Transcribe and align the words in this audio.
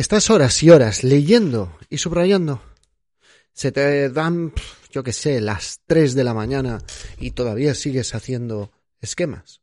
Estás 0.00 0.30
horas 0.30 0.62
y 0.62 0.70
horas 0.70 1.04
leyendo 1.04 1.76
y 1.90 1.98
subrayando. 1.98 2.62
Se 3.52 3.70
te 3.70 4.08
dan, 4.08 4.54
yo 4.90 5.02
qué 5.02 5.12
sé, 5.12 5.42
las 5.42 5.82
3 5.84 6.14
de 6.14 6.24
la 6.24 6.32
mañana 6.32 6.82
y 7.18 7.32
todavía 7.32 7.74
sigues 7.74 8.14
haciendo 8.14 8.72
esquemas. 9.02 9.60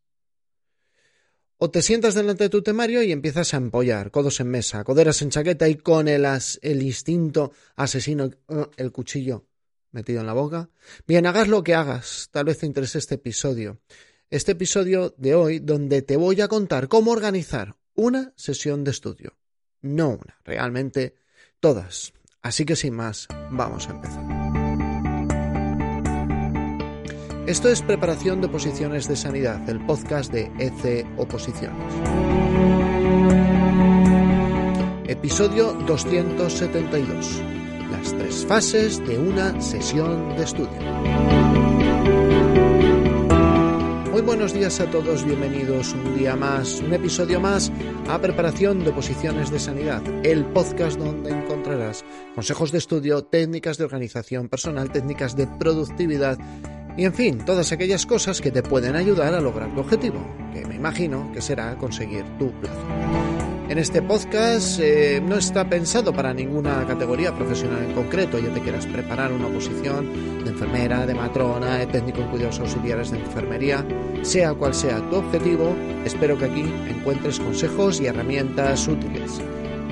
O 1.58 1.72
te 1.72 1.82
sientas 1.82 2.14
delante 2.14 2.44
de 2.44 2.50
tu 2.52 2.62
temario 2.62 3.02
y 3.02 3.12
empiezas 3.12 3.56
a 3.56 3.58
empollar, 3.58 4.12
codos 4.12 4.40
en 4.40 4.50
mesa, 4.50 4.84
coderas 4.84 5.24
en 5.24 5.32
chaqueta 5.32 5.68
y 5.70 5.74
con 5.74 6.08
el, 6.08 6.24
el 6.62 6.84
instinto 6.84 7.52
asesino, 7.76 8.30
uh, 8.50 8.66
el 8.78 8.92
cuchillo 8.92 9.48
metido 9.90 10.20
en 10.20 10.28
la 10.28 10.34
boca. 10.34 10.70
Bien, 11.08 11.26
hagas 11.26 11.48
lo 11.48 11.64
que 11.64 11.74
hagas, 11.74 12.30
tal 12.32 12.46
vez 12.46 12.60
te 12.60 12.68
interese 12.68 13.00
este 13.00 13.16
episodio. 13.16 13.80
Este 14.30 14.52
episodio 14.52 15.16
de 15.18 15.34
hoy 15.34 15.58
donde 15.58 16.04
te 16.04 16.16
voy 16.16 16.42
a 16.42 16.48
contar 16.48 16.88
cómo 16.88 17.10
organizar 17.10 17.76
una 17.96 18.34
sesión 18.36 18.84
de 18.84 18.92
estudio 18.92 19.36
no 19.82 20.10
una, 20.10 20.40
realmente 20.44 21.16
todas. 21.60 22.14
Así 22.42 22.66
que 22.66 22.76
sin 22.76 22.96
más, 22.96 23.28
vamos 23.52 23.88
a 23.88 23.92
empezar. 23.92 24.38
Esto 27.48 27.70
es 27.70 27.82
Preparación 27.82 28.42
de 28.42 28.48
Oposiciones 28.48 29.08
de 29.08 29.16
Sanidad, 29.16 29.70
el 29.70 29.80
podcast 29.86 30.34
de 30.34 30.52
EC 30.60 31.08
Oposiciones. 31.18 31.94
Episodio 35.08 35.72
272. 35.88 37.42
Las 37.90 38.14
tres 38.18 38.46
fases 38.46 39.00
de 39.08 39.18
una 39.18 39.62
sesión 39.62 40.36
de 40.36 40.44
estudio. 40.44 41.37
Buenos 44.28 44.54
días 44.54 44.82
a 44.82 44.92
todos, 44.92 45.24
bienvenidos 45.24 45.94
un 45.94 46.18
día 46.18 46.36
más, 46.36 46.82
un 46.82 46.94
episodio 46.94 47.40
más 47.40 47.72
a 48.10 48.20
Preparación 48.20 48.84
de 48.84 48.90
Oposiciones 48.90 49.52
de 49.52 49.58
Sanidad, 49.58 50.04
el 50.26 50.44
podcast 50.44 51.00
donde 51.00 51.32
encontrarás 51.32 52.04
consejos 52.36 52.74
de 52.74 52.80
estudio, 52.80 53.24
técnicas 53.24 53.78
de 53.78 53.86
organización 53.86 54.50
personal, 54.50 54.92
técnicas 54.92 55.38
de 55.38 55.48
productividad 55.48 56.38
y 56.98 57.06
en 57.06 57.14
fin, 57.14 57.38
todas 57.38 57.72
aquellas 57.72 58.06
cosas 58.06 58.42
que 58.42 58.52
te 58.52 58.64
pueden 58.64 58.98
ayudar 58.98 59.34
a 59.34 59.40
lograr 59.40 59.74
tu 59.74 59.80
objetivo, 59.80 60.20
que 60.54 60.66
me 60.66 60.76
imagino 60.76 61.32
que 61.32 61.42
será 61.42 61.78
conseguir 61.78 62.26
tu 62.38 62.52
plazo. 62.60 63.37
En 63.70 63.78
este 63.78 64.02
podcast 64.02 64.80
eh, 64.80 65.22
no 65.22 65.36
está 65.36 65.70
pensado 65.70 66.14
para 66.14 66.34
ninguna 66.34 66.88
categoría 66.88 67.36
profesional 67.36 67.84
en 67.84 67.94
concreto, 67.94 68.40
ya 68.40 68.54
te 68.54 68.62
quieras 68.62 68.86
preparar 68.86 69.34
una 69.34 69.48
oposición 69.48 70.46
de 70.46 70.52
enfermera, 70.52 71.06
de 71.06 71.14
matrona, 71.14 71.80
de 71.80 71.88
técnico 71.88 72.22
en 72.22 72.30
cuidados 72.30 72.62
auxiliares 72.62 73.12
de 73.12 73.20
enfermería, 73.20 73.86
sea 74.22 74.54
cual 74.54 74.74
sea 74.74 75.02
tu 75.10 75.18
objetivo, 75.18 75.76
espero 76.06 76.38
que 76.38 76.46
aquí 76.46 76.62
encuentres 76.88 77.42
consejos 77.42 78.00
y 78.00 78.06
herramientas 78.06 78.88
útiles. 78.88 79.42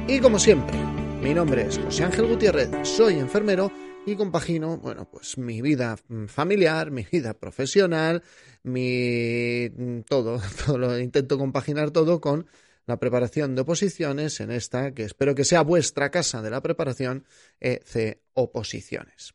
Y 0.08 0.20
como 0.22 0.40
siempre, 0.40 0.78
mi 1.22 1.34
nombre 1.34 1.64
es 1.64 1.78
José 1.78 2.06
Ángel 2.06 2.28
Gutiérrez, 2.28 2.70
soy 2.84 3.20
enfermero 3.20 3.74
y 4.06 4.16
compagino, 4.16 4.78
bueno, 4.78 5.06
pues 5.12 5.38
mi 5.38 5.62
vida 5.62 5.98
familiar, 6.28 6.92
mi 6.92 7.06
vida 7.12 7.34
profesional, 7.34 8.24
mi 8.64 9.70
todo, 10.08 10.40
todo 10.66 10.78
lo 10.78 10.98
intento 10.98 11.38
compaginar 11.38 11.92
todo 11.92 12.22
con 12.22 12.46
la 12.86 12.98
preparación 12.98 13.56
de 13.56 13.62
oposiciones 13.62 14.40
en 14.40 14.52
esta, 14.52 14.94
que 14.94 15.04
espero 15.04 15.36
que 15.36 15.44
sea 15.44 15.62
vuestra 15.62 16.12
casa 16.12 16.42
de 16.42 16.50
la 16.50 16.62
preparación, 16.62 17.26
EC 17.60 18.22
Oposiciones. 18.34 19.34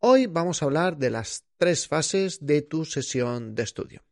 Hoy 0.00 0.26
vamos 0.26 0.62
a 0.62 0.66
hablar 0.66 0.96
de 0.96 1.10
las 1.10 1.44
tres 1.56 1.86
fases 1.88 2.44
de 2.44 2.62
tu 2.62 2.84
sesión 2.84 3.54
de 3.54 3.62
estudio. 3.62 4.02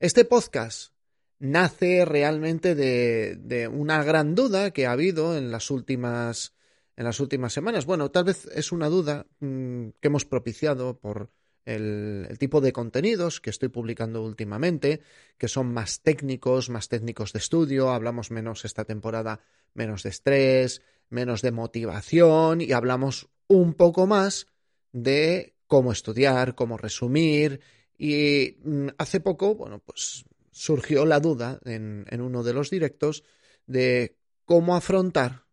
Este 0.00 0.24
podcast 0.24 0.92
nace 1.38 2.04
realmente 2.04 2.74
de, 2.74 3.36
de, 3.36 3.68
una 3.68 4.02
gran 4.02 4.34
duda 4.34 4.70
que 4.70 4.86
ha 4.86 4.92
habido 4.92 5.36
en 5.36 5.50
las 5.50 5.70
últimas 5.70 6.54
en 6.96 7.04
las 7.04 7.20
últimas 7.20 7.52
semanas. 7.52 7.86
Bueno, 7.86 8.10
tal 8.10 8.24
vez 8.24 8.46
es 8.54 8.72
una 8.72 8.88
duda 8.88 9.26
mmm, 9.40 9.88
que 10.00 10.08
hemos 10.08 10.24
propiciado 10.24 10.98
por 10.98 11.30
el, 11.64 12.28
tipo 12.38 12.60
de 12.60 12.72
contenidos 12.72 13.40
que 13.40 13.50
estoy 13.50 13.68
publicando 13.68 14.22
últimamente, 14.22 15.00
que 15.38 15.48
son 15.48 15.72
más 15.72 16.00
técnicos, 16.00 16.70
más 16.70 16.88
técnicos 16.88 17.32
de 17.32 17.38
estudio, 17.38 17.90
hablamos 17.90 18.30
menos 18.30 18.64
esta 18.64 18.84
temporada, 18.84 19.40
menos 19.72 20.02
de 20.02 20.10
estrés, 20.10 20.82
menos 21.08 21.42
de 21.42 21.52
motivación 21.52 22.60
y 22.60 22.72
hablamos 22.72 23.28
un 23.48 23.74
poco 23.74 24.06
más 24.06 24.46
de 24.92 25.54
cómo 25.66 25.92
estudiar, 25.92 26.54
cómo 26.54 26.76
resumir 26.76 27.60
y 27.98 28.56
mmm, 28.62 28.88
hace 28.98 29.20
poco, 29.20 29.54
bueno, 29.54 29.80
pues 29.80 30.24
surgió 30.50 31.04
la 31.04 31.20
duda 31.20 31.60
en, 31.64 32.06
uno 32.20 32.42
de 32.42 32.52
los 32.52 32.70
directos 32.70 33.24
de 33.66 34.16
cómo 34.44 34.76
afrontar 34.76 35.44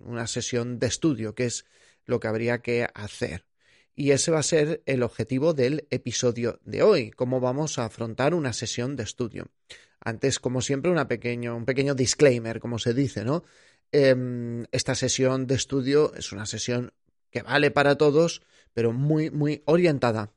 una 0.00 0.26
sesión 0.26 0.78
de 0.78 0.88
estudio, 0.88 1.34
que 1.34 1.46
es 1.46 1.64
lo 2.04 2.20
que 2.20 2.28
habría 2.28 2.60
que 2.60 2.86
hacer. 2.92 3.46
Y 3.94 4.12
ese 4.12 4.30
va 4.30 4.38
a 4.38 4.44
ser 4.44 4.82
el 4.86 5.02
objetivo 5.02 5.52
del 5.52 5.86
episodio 5.90 6.60
de 6.64 6.82
hoy, 6.82 7.10
cómo 7.10 7.40
vamos 7.40 7.78
a 7.78 7.84
afrontar 7.84 8.34
una 8.34 8.52
sesión 8.52 8.96
de 8.96 9.02
estudio. 9.02 9.48
Antes, 10.00 10.38
como 10.38 10.62
siempre, 10.62 10.92
pequeño, 11.06 11.56
un 11.56 11.66
pequeño 11.66 11.94
disclaimer, 11.94 12.60
como 12.60 12.78
se 12.78 12.94
dice, 12.94 13.24
¿no? 13.24 13.44
Eh, 13.92 14.66
esta 14.72 14.94
sesión 14.94 15.46
de 15.46 15.56
estudio 15.56 16.14
es 16.14 16.32
una 16.32 16.46
sesión 16.46 16.92
que 17.30 17.42
vale 17.42 17.70
para 17.70 17.96
todos, 17.96 18.42
pero 18.72 18.92
muy, 18.92 19.30
muy 19.30 19.62
orientada 19.66 20.32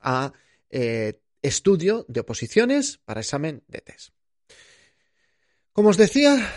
a 0.00 0.32
eh, 0.70 1.20
estudio 1.42 2.04
de 2.08 2.20
oposiciones 2.20 2.98
para 2.98 3.20
examen 3.20 3.62
de 3.68 3.80
test. 3.80 4.10
Como 5.72 5.90
os 5.90 5.96
decía, 5.96 6.50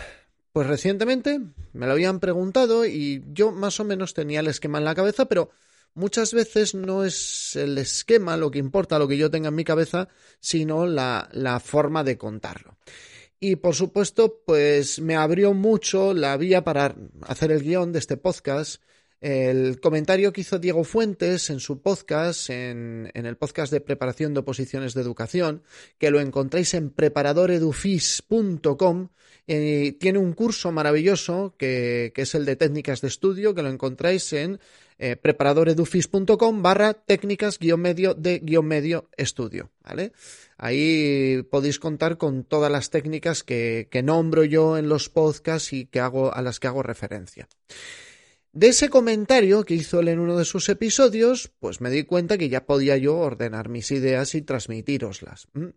pues 0.52 0.66
recientemente 0.66 1.40
me 1.72 1.86
lo 1.86 1.92
habían 1.92 2.20
preguntado 2.20 2.84
y 2.84 3.24
yo 3.32 3.52
más 3.52 3.80
o 3.80 3.84
menos 3.84 4.14
tenía 4.14 4.40
el 4.40 4.48
esquema 4.48 4.78
en 4.78 4.84
la 4.84 4.94
cabeza, 4.94 5.26
pero 5.26 5.50
muchas 5.94 6.32
veces 6.34 6.74
no 6.74 7.04
es 7.04 7.56
el 7.56 7.78
esquema 7.78 8.36
lo 8.36 8.50
que 8.50 8.58
importa, 8.58 8.98
lo 8.98 9.08
que 9.08 9.16
yo 9.16 9.30
tenga 9.30 9.48
en 9.48 9.54
mi 9.54 9.64
cabeza, 9.64 10.08
sino 10.40 10.86
la, 10.86 11.28
la 11.32 11.60
forma 11.60 12.04
de 12.04 12.18
contarlo. 12.18 12.76
Y 13.38 13.56
por 13.56 13.74
supuesto, 13.74 14.42
pues 14.44 15.00
me 15.00 15.16
abrió 15.16 15.54
mucho 15.54 16.12
la 16.12 16.36
vía 16.36 16.62
para 16.62 16.94
hacer 17.22 17.50
el 17.52 17.62
guion 17.62 17.90
de 17.90 17.98
este 17.98 18.18
podcast. 18.18 18.82
El 19.20 19.80
comentario 19.80 20.32
que 20.32 20.40
hizo 20.40 20.58
Diego 20.58 20.82
Fuentes 20.82 21.50
en 21.50 21.60
su 21.60 21.82
podcast, 21.82 22.48
en, 22.48 23.10
el 23.12 23.36
podcast 23.36 23.70
de 23.70 23.82
preparación 23.82 24.32
de 24.32 24.40
oposiciones 24.40 24.94
de 24.94 25.02
educación, 25.02 25.62
que 25.98 26.10
lo 26.10 26.20
encontráis 26.20 26.72
en 26.72 26.88
preparadoredufis.com, 26.88 29.08
eh, 29.46 29.94
tiene 30.00 30.18
un 30.18 30.32
curso 30.32 30.72
maravilloso 30.72 31.54
que, 31.58 32.14
es 32.16 32.34
el 32.34 32.46
de 32.46 32.56
técnicas 32.56 33.02
de 33.02 33.08
estudio, 33.08 33.54
que 33.54 33.62
lo 33.62 33.68
encontráis 33.68 34.32
en 34.32 34.58
eh, 34.98 35.16
preparadoredufis.com 35.16 36.62
barra 36.62 36.94
técnicas 36.94 37.58
guion 37.58 37.80
medio 37.80 38.14
de 38.14 38.38
guion 38.38 38.64
medio 38.64 39.10
estudio. 39.18 39.70
Ahí 40.56 41.42
podéis 41.50 41.78
contar 41.78 42.16
con 42.16 42.44
todas 42.44 42.72
las 42.72 42.88
técnicas 42.88 43.42
que, 43.42 43.88
que 43.90 44.02
nombro 44.02 44.44
yo 44.44 44.78
en 44.78 44.88
los 44.88 45.10
podcasts 45.10 45.74
y 45.74 45.84
que 45.84 46.00
hago, 46.00 46.34
a 46.34 46.40
las 46.40 46.58
que 46.58 46.68
hago 46.68 46.82
referencia. 46.82 47.46
De 48.52 48.68
ese 48.68 48.88
comentario 48.88 49.64
que 49.64 49.74
hizo 49.74 50.00
él 50.00 50.08
en 50.08 50.18
uno 50.18 50.36
de 50.36 50.44
sus 50.44 50.68
episodios, 50.68 51.52
pues 51.60 51.80
me 51.80 51.90
di 51.90 52.04
cuenta 52.04 52.36
que 52.36 52.48
ya 52.48 52.66
podía 52.66 52.96
yo 52.96 53.16
ordenar 53.16 53.68
mis 53.68 53.90
ideas 53.92 54.34
y 54.34 54.42
transmitíroslas. 54.42 55.46
¿Mm? 55.52 55.68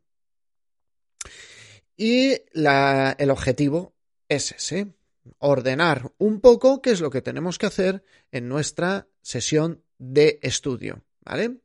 Y 1.95 2.41
el 2.53 3.29
objetivo 3.29 3.93
es 4.27 4.51
ese, 4.53 4.95
ordenar 5.37 6.11
un 6.17 6.41
poco 6.41 6.81
qué 6.81 6.91
es 6.91 7.01
lo 7.01 7.11
que 7.11 7.21
tenemos 7.21 7.59
que 7.59 7.67
hacer 7.67 8.03
en 8.31 8.49
nuestra 8.49 9.07
sesión 9.21 9.83
de 9.99 10.39
estudio, 10.41 11.03
¿vale? 11.21 11.59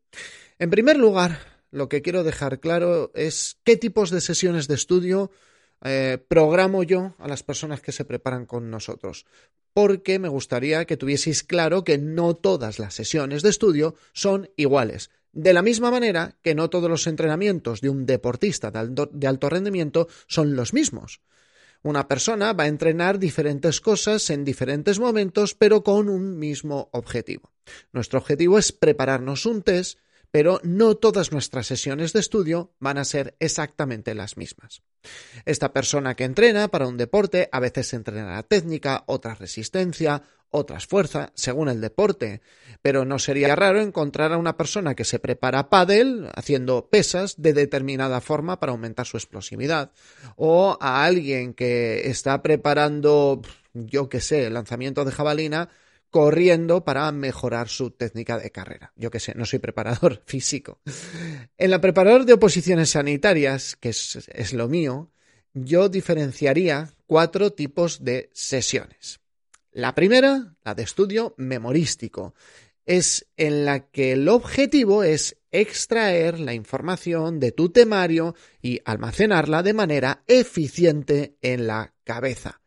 En 0.59 0.71
primer 0.71 0.99
lugar, 0.99 1.41
lo 1.71 1.89
que 1.89 2.03
quiero 2.03 2.25
dejar 2.25 2.61
claro 2.61 3.11
es 3.15 3.59
qué 3.65 3.77
tipos 3.77 4.11
de 4.11 4.21
sesiones 4.21 4.69
de 4.69 4.75
estudio 4.75 5.31
eh, 5.85 6.19
programo 6.29 6.83
yo 6.83 7.15
a 7.19 7.29
las 7.29 7.43
personas 7.43 7.81
que 7.81 7.93
se 7.93 8.05
preparan 8.05 8.47
con 8.47 8.71
nosotros, 8.71 9.27
porque 9.73 10.19
me 10.19 10.29
gustaría 10.29 10.85
que 10.87 10.97
tuvieseis 10.97 11.45
claro 11.45 11.85
que 11.85 11.99
no 11.99 12.35
todas 12.35 12.79
las 12.79 12.95
sesiones 12.95 13.43
de 13.43 13.51
estudio 13.51 13.95
son 14.13 14.51
iguales. 14.57 15.11
De 15.33 15.53
la 15.53 15.63
misma 15.63 15.91
manera 15.91 16.37
que 16.43 16.55
no 16.55 16.71
todos 16.71 16.91
los 16.91 17.07
entrenamientos 17.07 17.81
de 17.81 17.91
un 17.91 18.07
deportista 18.07 18.71
de 18.71 18.79
alto, 18.79 19.09
de 19.13 19.27
alto 19.27 19.49
rendimiento 19.49 20.09
son 20.27 20.57
los 20.57 20.73
mismos. 20.73 21.21
Una 21.83 22.09
persona 22.09 22.53
va 22.55 22.65
a 22.65 22.69
entrenar 22.69 23.19
diferentes 23.21 23.81
cosas 23.81 24.31
en 24.31 24.45
diferentes 24.45 24.99
momentos, 24.99 25.55
pero 25.55 25.85
con 25.85 26.09
un 26.09 26.39
mismo 26.39 26.89
objetivo. 26.93 27.53
Nuestro 27.93 28.19
objetivo 28.19 28.59
es 28.59 28.73
prepararnos 28.73 29.47
un 29.47 29.63
test, 29.63 29.99
pero 30.31 30.61
no 30.63 30.97
todas 30.97 31.33
nuestras 31.33 31.67
sesiones 31.67 32.13
de 32.13 32.21
estudio 32.21 32.73
van 32.79 32.99
a 32.99 33.05
ser 33.05 33.37
exactamente 33.41 34.15
las 34.15 34.37
mismas. 34.37 34.83
Esta 35.45 35.73
persona 35.73 36.15
que 36.15 36.25
entrena 36.25 36.69
para 36.69 36.87
un 36.87 36.97
deporte 36.97 37.49
a 37.53 37.61
veces 37.61 37.93
entrenará 37.95 38.43
técnica, 38.43 39.05
otras 39.07 39.39
resistencia, 39.39 40.23
otras 40.51 40.87
fuerza, 40.87 41.33
según 41.35 41.69
el 41.69 41.81
deporte. 41.81 42.41
Pero 42.83 43.05
no 43.05 43.19
sería 43.19 43.55
raro 43.55 43.81
encontrar 43.81 44.33
a 44.33 44.39
una 44.39 44.57
persona 44.57 44.95
que 44.95 45.05
se 45.05 45.19
prepara 45.19 45.69
pádel 45.69 46.29
haciendo 46.35 46.89
pesas 46.89 47.41
de 47.41 47.53
determinada 47.53 48.21
forma 48.21 48.59
para 48.61 48.73
aumentar 48.73 49.07
su 49.07 49.17
explosividad. 49.17 49.93
O 50.37 50.77
a 50.81 51.05
alguien 51.05 51.55
que 51.55 52.09
está 52.09 52.43
preparando, 52.43 53.43
yo 53.73 54.09
qué 54.09 54.21
sé, 54.21 54.51
lanzamiento 54.51 55.05
de 55.05 55.13
jabalina 55.13 55.69
corriendo 56.11 56.85
para 56.85 57.11
mejorar 57.13 57.69
su 57.69 57.91
técnica 57.91 58.39
de 58.39 58.51
carrera. 58.51 58.93
Yo 58.97 59.11
qué 59.11 59.21
sé, 59.21 59.35
no 59.35 59.45
soy 59.45 59.59
preparador 59.59 60.23
físico. 60.27 60.81
En 61.57 61.71
la 61.71 61.81
preparador 61.81 62.25
de 62.25 62.35
oposiciones 62.35 62.91
sanitarias, 62.91 63.77
que 63.77 63.91
es, 63.91 64.29
es 64.33 64.53
lo 64.53 64.69
mío, 64.69 65.11
yo 65.55 65.89
diferenciaría 65.89 66.93
cuatro 67.07 67.53
tipos 67.53 68.05
de 68.05 68.31
sesiones. 68.33 69.21
La 69.73 69.95
primera, 69.95 70.57
la 70.65 70.75
de 70.75 70.83
estudio 70.83 71.35
memorístico, 71.37 72.35
es 72.87 73.27
en 73.37 73.67
la 73.67 73.91
que 73.91 74.13
el 74.13 74.29
objetivo 74.29 75.03
es 75.05 75.37
extraer 75.53 76.41
la 76.41 76.55
información 76.55 77.39
de 77.39 77.53
tu 77.53 77.69
temario 77.69 78.35
y 78.63 78.81
almacenarla 78.85 79.63
de 79.63 79.75
manera 79.75 80.25
eficiente 80.27 81.37
en 81.43 81.67
la 81.67 81.95
cabeza. 82.05 82.61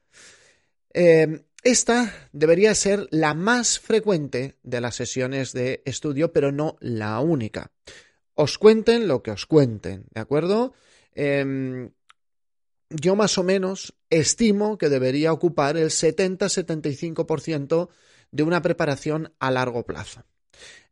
Eh, 0.94 1.46
esta 1.64 2.14
debería 2.32 2.74
ser 2.76 3.08
la 3.12 3.34
más 3.34 3.80
frecuente 3.80 4.58
de 4.64 4.82
las 4.82 4.96
sesiones 4.96 5.54
de 5.54 5.82
estudio, 5.86 6.34
pero 6.34 6.52
no 6.52 6.78
la 6.80 7.20
única. 7.20 7.72
Os 8.34 8.58
cuenten 8.58 9.08
lo 9.08 9.22
que 9.22 9.32
os 9.32 9.46
cuenten, 9.46 10.06
¿de 10.14 10.22
acuerdo? 10.22 10.74
Em, 11.14 11.92
yo 12.90 13.16
más 13.16 13.38
o 13.38 13.44
menos 13.44 13.94
estimo 14.10 14.78
que 14.78 14.90
debería 14.90 15.34
ocupar 15.34 15.78
el 15.78 15.90
70-75% 15.90 17.90
de 18.32 18.44
una 18.44 18.62
preparación 18.62 19.34
a 19.40 19.52
largo 19.52 19.86
plazo. 19.86 20.24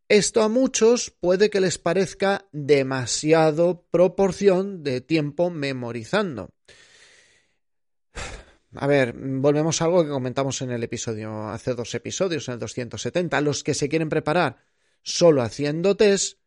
Esto 0.08 0.42
a 0.42 0.50
muchos 0.50 1.12
puede 1.12 1.50
que 1.50 1.62
les 1.62 1.78
parezca 1.78 2.48
demasiado 2.52 3.86
proporción 3.92 4.84
de 4.84 5.02
tiempo 5.02 5.52
memorizando. 5.52 6.50
A 8.76 8.88
ver, 8.88 9.14
volvemos 9.14 9.82
a 9.82 9.86
algo 9.86 10.04
que 10.04 10.10
comentamos 10.10 10.62
en 10.62 10.72
el 10.72 10.84
episodio, 10.84 11.50
hace 11.50 11.74
dos 11.74 11.94
episodios, 11.96 12.48
en 12.48 12.56
el 12.56 12.60
270. 12.60 13.42
Los 13.42 13.64
que 13.64 13.74
se 13.74 13.90
quieren 13.90 14.10
preparar 14.10 14.58
solo 15.02 15.42
haciendo 15.42 15.96
test, 15.96 16.40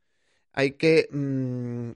hay 0.52 0.72
que 0.72 1.08
mm, 1.10 1.90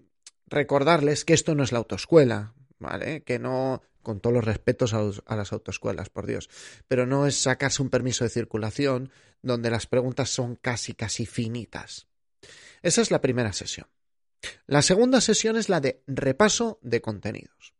recordarles 0.47 1.25
que 1.25 1.35
esto 1.35 1.55
no 1.55 1.63
es 1.63 1.73
la 1.73 1.79
autoescuela. 1.79 2.57
¿vale? 2.79 3.23
Que 3.23 3.39
no, 3.39 3.83
con 4.03 4.21
todos 4.21 4.35
los 4.35 4.45
respetos 4.45 4.95
a, 4.95 5.37
las 5.37 5.53
autoescuelas, 5.53 6.09
por 6.11 6.27
Dios, 6.27 6.49
pero 6.89 7.07
no 7.07 7.27
es 7.27 7.37
sacarse 7.37 7.83
un 7.83 7.91
permiso 7.91 8.25
de 8.25 8.31
circulación 8.31 9.11
donde 9.43 9.71
las 9.71 9.87
preguntas 9.87 10.31
son 10.31 10.57
casi, 10.57 10.95
casi 10.95 11.27
finitas. 11.27 12.07
Esa 12.83 13.03
es 13.03 13.11
la 13.11 13.21
primera 13.21 13.53
sesión. 13.53 13.89
La 14.67 14.83
segunda 14.83 15.21
sesión 15.21 15.57
es 15.57 15.69
la 15.69 15.81
de 15.81 16.03
repaso 16.07 16.79
de 16.83 17.01
contenidos. 17.01 17.75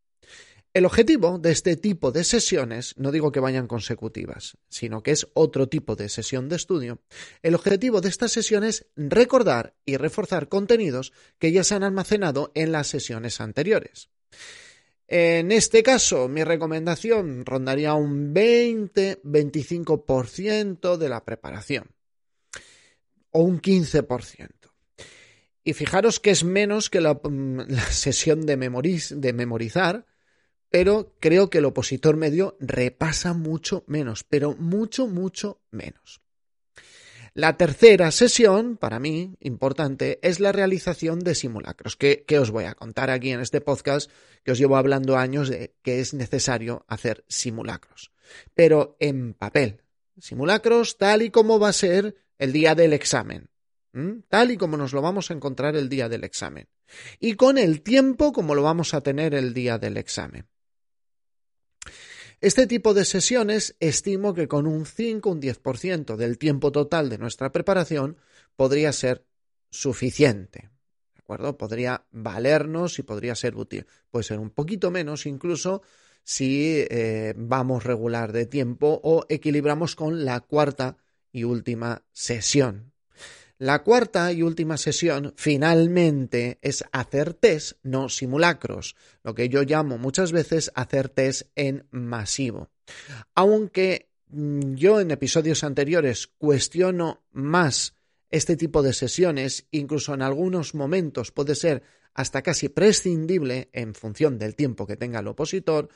El 0.77 0.85
objetivo 0.85 1.39
de 1.39 1.53
este 1.53 1.79
tipo 1.79 2.13
de 2.13 2.23
sesiones, 2.23 2.93
no 2.99 3.11
digo 3.11 3.33
que 3.33 3.41
vayan 3.41 3.67
consecutivas, 3.67 4.59
sino 4.69 5.03
que 5.03 5.13
es 5.13 5.27
otro 5.33 5.71
tipo 5.71 5.97
de 5.97 6.11
sesión 6.11 6.51
de 6.51 6.57
estudio, 6.57 7.01
el 7.43 7.55
objetivo 7.55 8.03
de 8.03 8.11
esta 8.11 8.29
sesión 8.29 8.63
es 8.63 8.85
recordar 8.95 9.75
y 9.87 9.97
reforzar 9.97 10.51
contenidos 10.51 11.15
que 11.39 11.51
ya 11.51 11.65
se 11.65 11.77
han 11.77 11.83
almacenado 11.83 12.53
en 12.55 12.73
las 12.73 12.89
sesiones 12.89 13.41
anteriores. 13.41 14.11
En 15.09 15.51
este 15.51 15.83
caso, 15.83 16.29
mi 16.29 16.45
recomendación 16.45 17.47
rondaría 17.47 17.95
un 17.95 18.35
20-25% 18.35 20.99
de 20.99 21.09
la 21.09 21.25
preparación 21.25 21.87
o 23.31 23.41
un 23.41 23.63
15%. 23.63 24.51
Y 25.65 25.73
fijaros 25.73 26.21
que 26.21 26.33
es 26.33 26.45
menos 26.45 26.91
que 26.91 27.01
la, 27.01 27.15
mm, 27.15 27.63
sesión 27.89 28.45
de 28.45 28.59
memorizar, 28.59 30.05
pero 30.77 31.15
creo 31.21 31.49
que 31.49 31.57
el 31.57 31.65
opositor 31.65 32.19
medio 32.19 32.55
repasa 32.61 33.33
mucho 33.33 33.83
menos, 33.87 34.25
pero 34.25 34.55
mucho, 34.57 35.07
mucho 35.07 35.63
menos. 35.71 36.21
La 37.33 37.57
tercera 37.57 38.11
sesión, 38.11 38.77
para 38.77 39.01
mí, 39.01 39.39
importante, 39.41 40.19
es 40.21 40.39
la 40.39 40.53
realización 40.53 41.21
de 41.21 41.35
simulacros, 41.35 41.97
que, 41.97 42.27
os 42.39 42.51
voy 42.51 42.65
a 42.65 42.75
contar 42.75 43.09
aquí 43.09 43.31
en 43.31 43.41
este 43.41 43.63
podcast, 43.63 44.11
que 44.45 44.53
os 44.53 44.59
llevo 44.59 44.77
hablando 44.77 45.17
años 45.17 45.49
de 45.49 45.75
que 45.81 46.01
es 46.01 46.13
necesario 46.13 46.85
hacer 46.89 47.25
simulacros, 47.27 48.13
pero 48.53 48.99
en 49.01 49.33
papel. 49.33 49.81
Simulacros 50.19 50.99
tal 50.99 51.23
y 51.23 51.31
como 51.31 51.59
va 51.59 51.71
a 51.71 51.73
ser 51.73 52.17
el 52.37 52.53
día 52.53 52.75
del 52.75 52.93
examen, 52.93 53.49
tal 54.29 54.51
y 54.51 54.59
como 54.59 54.77
nos 54.77 54.93
lo 54.93 55.01
vamos 55.01 55.31
a 55.31 55.35
encontrar 55.35 55.75
el 55.75 55.89
día 55.89 56.11
del 56.11 56.25
examen, 56.25 56.69
y 57.19 57.33
con 57.33 57.57
el 57.57 57.81
tiempo 57.81 58.35
como 58.35 58.55
lo 58.55 58.63
vamos 58.63 58.93
a 58.93 59.01
tener 59.01 59.33
el 59.33 59.55
día 59.55 59.79
del 59.79 59.97
examen. 59.97 60.47
Este 62.43 62.67
tipo 62.67 62.93
de 62.93 63.07
sesiones 63.07 63.77
estimo 63.81 64.35
que 64.35 64.47
con 64.47 64.67
un 64.67 64.85
5 64.85 65.29
o 65.29 65.33
un 65.33 65.41
10% 65.41 66.17
del 66.17 66.37
tiempo 66.37 66.71
total 66.71 67.09
de 67.09 67.17
nuestra 67.17 67.51
preparación 67.51 68.19
podría 68.57 68.93
ser 68.93 69.25
suficiente. 69.71 70.69
¿De 71.15 71.21
acuerdo? 71.21 71.57
Podría 71.57 72.05
valernos 72.11 72.99
y 72.99 73.03
podría 73.03 73.35
ser 73.35 73.57
útil. 73.57 73.87
Puede 74.11 74.25
ser 74.25 74.39
un 74.39 74.51
poquito 74.51 74.91
menos 74.91 75.25
incluso 75.25 75.81
si 76.25 76.85
eh, 76.91 77.33
vamos 77.37 77.85
regular 77.85 78.33
de 78.33 78.45
tiempo 78.45 79.01
o 79.03 79.25
equilibramos 79.31 79.97
con 79.97 80.27
la 80.27 80.41
cuarta 80.41 80.99
y 81.33 81.45
última 81.45 82.05
sesión. 82.13 82.93
La 83.59 83.83
cuarta 83.83 84.33
y 84.33 84.43
última 84.43 84.77
sesión 84.77 85.33
finalmente 85.37 86.59
es 86.61 86.85
hacer 86.93 87.33
test, 87.33 87.79
no 87.83 88.11
simulacros, 88.11 88.97
lo 89.23 89.35
que 89.35 89.49
yo 89.49 89.63
llamo 89.63 89.97
muchas 89.97 90.31
veces 90.31 90.71
hacer 90.75 91.09
test 91.09 91.49
en 91.55 91.87
masivo. 91.91 92.69
Aunque 93.35 94.11
mm, 94.29 94.75
yo 94.75 95.01
en 95.01 95.11
episodios 95.11 95.65
anteriores 95.65 96.27
cuestiono 96.27 97.25
más 97.33 97.95
este 98.31 98.57
tipo 98.57 98.83
de 98.83 98.93
sesiones, 98.93 99.67
incluso 99.71 100.13
en 100.13 100.21
algunos 100.21 100.75
momentos 100.75 101.33
puede 101.33 101.55
ser 101.55 101.83
hasta 102.13 102.43
casi 102.43 102.69
prescindible 102.69 103.71
en 103.73 103.95
función 103.95 104.39
del 104.39 104.55
tiempo 104.55 104.87
que 104.87 104.97
tenga 104.97 105.21
el 105.21 105.29
opositor, 105.29 105.89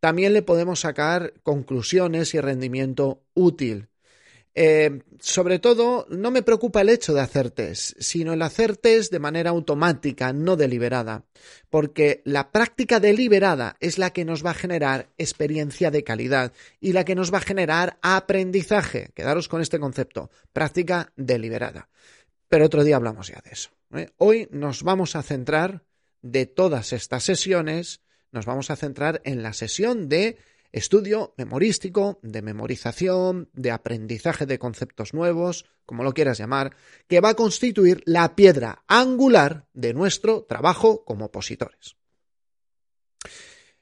también 0.00 0.32
le 0.32 0.42
podemos 0.42 0.80
sacar 0.80 1.34
conclusiones 1.42 2.34
y 2.34 2.40
rendimiento 2.40 3.24
útil. 3.34 3.88
Eh, 4.56 5.02
sobre 5.18 5.58
todo, 5.58 6.06
no 6.10 6.30
me 6.30 6.42
preocupa 6.42 6.80
el 6.80 6.88
hecho 6.88 7.12
de 7.12 7.20
hacer 7.20 7.50
test, 7.50 7.98
sino 7.98 8.32
el 8.32 8.42
hacer 8.42 8.76
test 8.76 9.10
de 9.10 9.18
manera 9.18 9.50
automática, 9.50 10.32
no 10.32 10.56
deliberada, 10.56 11.24
porque 11.70 12.22
la 12.24 12.52
práctica 12.52 13.00
deliberada 13.00 13.76
es 13.80 13.98
la 13.98 14.10
que 14.10 14.24
nos 14.24 14.44
va 14.44 14.50
a 14.50 14.54
generar 14.54 15.08
experiencia 15.18 15.90
de 15.90 16.04
calidad 16.04 16.52
y 16.80 16.92
la 16.92 17.04
que 17.04 17.16
nos 17.16 17.34
va 17.34 17.38
a 17.38 17.42
generar 17.42 17.98
aprendizaje. 18.00 19.10
Quedaros 19.14 19.48
con 19.48 19.60
este 19.60 19.80
concepto, 19.80 20.30
práctica 20.52 21.12
deliberada. 21.16 21.88
Pero 22.48 22.66
otro 22.66 22.84
día 22.84 22.96
hablamos 22.96 23.28
ya 23.28 23.40
de 23.44 23.50
eso. 23.50 23.70
¿eh? 23.96 24.10
Hoy 24.18 24.48
nos 24.52 24.84
vamos 24.84 25.16
a 25.16 25.22
centrar 25.22 25.82
de 26.22 26.46
todas 26.46 26.92
estas 26.92 27.24
sesiones, 27.24 28.02
nos 28.30 28.46
vamos 28.46 28.70
a 28.70 28.76
centrar 28.76 29.20
en 29.24 29.42
la 29.42 29.52
sesión 29.52 30.08
de 30.08 30.38
estudio 30.74 31.34
memorístico, 31.36 32.18
de 32.22 32.42
memorización, 32.42 33.48
de 33.52 33.70
aprendizaje 33.70 34.44
de 34.44 34.58
conceptos 34.58 35.14
nuevos, 35.14 35.66
como 35.86 36.02
lo 36.02 36.12
quieras 36.12 36.38
llamar, 36.38 36.74
que 37.06 37.20
va 37.20 37.30
a 37.30 37.34
constituir 37.34 38.02
la 38.06 38.34
piedra 38.34 38.84
angular 38.88 39.68
de 39.72 39.94
nuestro 39.94 40.42
trabajo 40.42 41.04
como 41.04 41.26
opositores. 41.26 41.96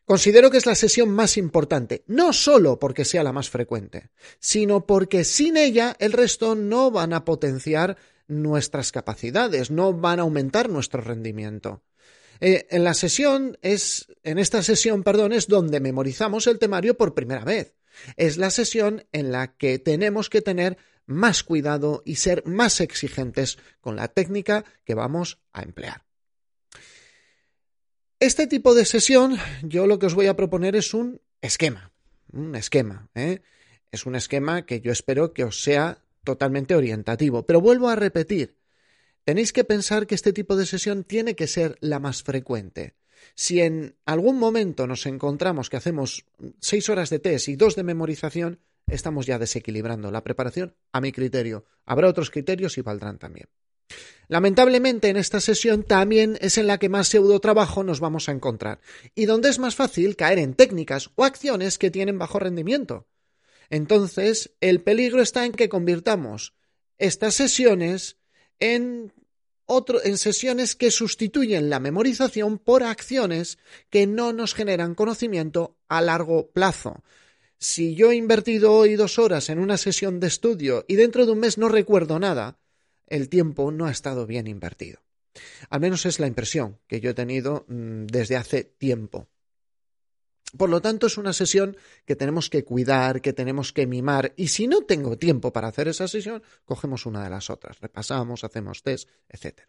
Considero 0.05 0.51
que 0.51 0.59
es 0.59 0.67
la 0.67 0.75
sesión 0.75 1.09
más 1.11 1.39
importante, 1.39 2.05
no 2.07 2.35
solo 2.35 2.79
porque 2.79 3.07
sea 3.07 3.23
la 3.23 3.33
más 3.33 3.49
frecuente, 3.49 4.11
sino 4.39 4.85
porque 4.85 5.25
sin 5.25 5.57
ella 5.57 5.97
el 5.99 6.13
resto 6.13 6.55
no 6.55 6.91
van 6.91 7.15
a 7.15 7.25
potenciar 7.25 7.97
nuestras 8.27 8.93
capacidades, 8.93 9.71
no 9.71 9.95
van 9.95 10.19
a 10.19 10.23
aumentar 10.23 10.69
nuestro 10.69 11.01
rendimiento. 11.01 11.83
Eh, 12.45 12.67
en 12.71 12.83
la 12.83 12.93
sesión 12.93 13.57
es, 13.63 14.09
en 14.25 14.41
esta 14.41 14.65
sesión, 14.65 15.05
perdón, 15.05 15.33
es 15.33 15.47
donde 15.47 15.79
memorizamos 15.79 16.49
el 16.49 16.59
temario 16.59 16.97
por 16.97 17.15
primera 17.15 17.45
vez. 17.45 17.77
Es 18.17 18.37
la 18.37 18.51
sesión 18.51 19.07
en 19.13 19.31
la 19.31 19.57
que 19.57 19.79
tenemos 19.79 20.29
que 20.29 20.43
tener 20.43 20.77
más 21.07 21.45
cuidado 21.45 22.03
y 22.05 22.17
ser 22.17 22.45
más 22.45 22.81
exigentes 22.81 23.59
con 23.81 23.95
la 23.95 24.09
técnica 24.09 24.65
que 24.85 24.95
vamos 24.95 25.39
a 25.53 25.63
emplear. 25.63 26.05
Este 28.19 28.49
tipo 28.49 28.75
de 28.75 28.87
sesión, 28.87 29.39
yo 29.63 29.87
lo 29.87 30.01
que 30.01 30.07
os 30.07 30.15
voy 30.17 30.27
a 30.27 30.35
proponer 30.35 30.75
es 30.75 30.95
un 30.95 31.21
esquema. 31.43 31.93
Un 32.33 32.57
esquema. 32.57 33.09
¿eh? 33.15 33.41
Es 33.93 34.05
un 34.05 34.17
esquema 34.17 34.67
que 34.67 34.81
yo 34.81 34.91
espero 34.91 35.33
que 35.33 35.45
os 35.45 35.63
sea 35.63 36.03
totalmente 36.25 36.75
orientativo. 36.75 37.47
Pero 37.47 37.61
vuelvo 37.61 37.89
a 37.89 37.95
repetir, 37.95 38.57
tenéis 39.25 39.53
que 39.53 39.65
pensar 39.65 40.07
que 40.07 40.15
este 40.15 40.33
tipo 40.33 40.57
de 40.57 40.67
sesión 40.67 41.05
tiene 41.05 41.35
que 41.35 41.47
ser 41.47 41.77
la 41.81 41.99
más 41.99 42.23
frecuente. 42.23 42.95
Si 43.35 43.61
en 43.61 43.97
algún 44.05 44.39
momento 44.39 44.87
nos 44.87 45.07
encontramos 45.07 45.71
que 45.71 45.77
hacemos 45.77 46.25
seis 46.61 46.89
horas 46.89 47.11
de 47.11 47.19
test 47.19 47.49
y 47.49 47.57
dos 47.57 47.77
de 47.77 47.85
memorización, 47.85 48.61
estamos 48.87 49.27
ya 49.27 49.39
desequilibrando 49.39 50.11
la 50.11 50.25
preparación 50.25 50.75
a 50.93 51.01
mi 51.01 51.13
criterio. 51.13 51.65
Habrá 51.85 52.09
otros 52.09 52.31
criterios 52.31 52.79
y 52.79 52.83
valdrán 52.83 53.19
también. 53.19 53.49
Lamentablemente 54.29 55.09
en 55.09 55.17
esta 55.17 55.41
sesión 55.41 55.83
también 55.83 56.39
es 56.41 56.57
en 56.57 56.67
la 56.67 56.79
que 56.79 56.89
más 56.89 57.09
pseudo 57.09 57.41
trabajo 57.41 57.85
nos 57.85 58.01
vamos 58.01 58.29
a 58.29 58.33
encontrar 58.33 58.81
y 59.15 59.27
donde 59.27 59.51
es 59.51 59.59
más 59.59 59.75
fácil 59.75 60.17
caer 60.17 60.39
en 60.39 60.55
técnicas 60.55 61.11
o 61.17 61.25
acciones 61.25 61.79
que 61.79 61.91
tienen 61.91 62.19
bajo 62.19 62.39
rendimiento. 62.39 63.07
Entonces, 63.69 64.55
el 64.61 64.83
peligro 64.83 65.23
está 65.23 65.45
en 65.45 65.53
que 65.53 65.69
convirtamos 65.69 66.55
estas 66.99 67.35
sesiones 67.35 68.19
en 68.63 69.13
en 70.05 70.19
sesiones 70.19 70.77
que 70.77 70.91
sustituyen 70.91 71.71
la 71.71 71.81
memorización 71.81 72.59
por 72.59 72.83
acciones 72.83 73.59
que 73.89 74.07
no 74.07 74.33
nos 74.33 74.55
generan 74.55 74.95
conocimiento 74.95 75.79
a 75.89 76.03
largo 76.03 76.51
plazo. 76.51 77.03
Si 77.59 77.95
yo 77.95 78.11
he 78.11 78.17
invertido 78.17 78.73
hoy 78.73 78.97
dos 78.97 79.19
horas 79.19 79.49
en 79.49 79.59
una 79.59 79.79
sesión 79.79 80.21
de 80.21 80.27
estudio 80.27 80.85
y 80.89 80.97
dentro 80.97 81.25
de 81.25 81.33
un 81.33 81.39
mes 81.39 81.57
no 81.57 81.71
recuerdo 81.71 82.19
nada, 82.19 82.59
el 83.07 83.31
tiempo 83.31 83.71
no 83.71 83.87
ha 83.87 83.91
estado 83.91 84.27
bien 84.27 84.47
invertido. 84.47 85.01
Al 85.71 85.81
menos 85.81 86.05
es 86.05 86.21
la 86.21 86.27
impresión 86.27 86.79
que 86.87 87.01
yo 87.01 87.11
he 87.11 87.15
tenido 87.15 87.65
mm, 87.69 88.07
desde 88.07 88.37
hace 88.37 88.65
tiempo. 88.65 89.29
Por 90.57 90.69
lo 90.69 90.83
tanto, 90.83 91.07
es 91.07 91.17
una 91.17 91.33
sesión 91.33 91.77
que 92.05 92.15
tenemos 92.15 92.51
que 92.51 92.65
cuidar, 92.65 93.23
que 93.23 93.33
tenemos 93.33 93.73
que 93.73 93.87
mimar, 93.87 94.35
y 94.37 94.49
si 94.49 94.67
no 94.67 94.83
tengo 94.83 95.17
tiempo 95.17 95.53
para 95.53 95.69
hacer 95.69 95.89
esa 95.89 96.09
sesión, 96.09 96.43
cogemos 96.65 97.07
una 97.07 97.25
de 97.25 97.31
las 97.31 97.49
otras, 97.49 97.81
repasamos, 97.81 98.45
hacemos 98.45 98.83
test, 98.83 99.09
etc. 99.29 99.61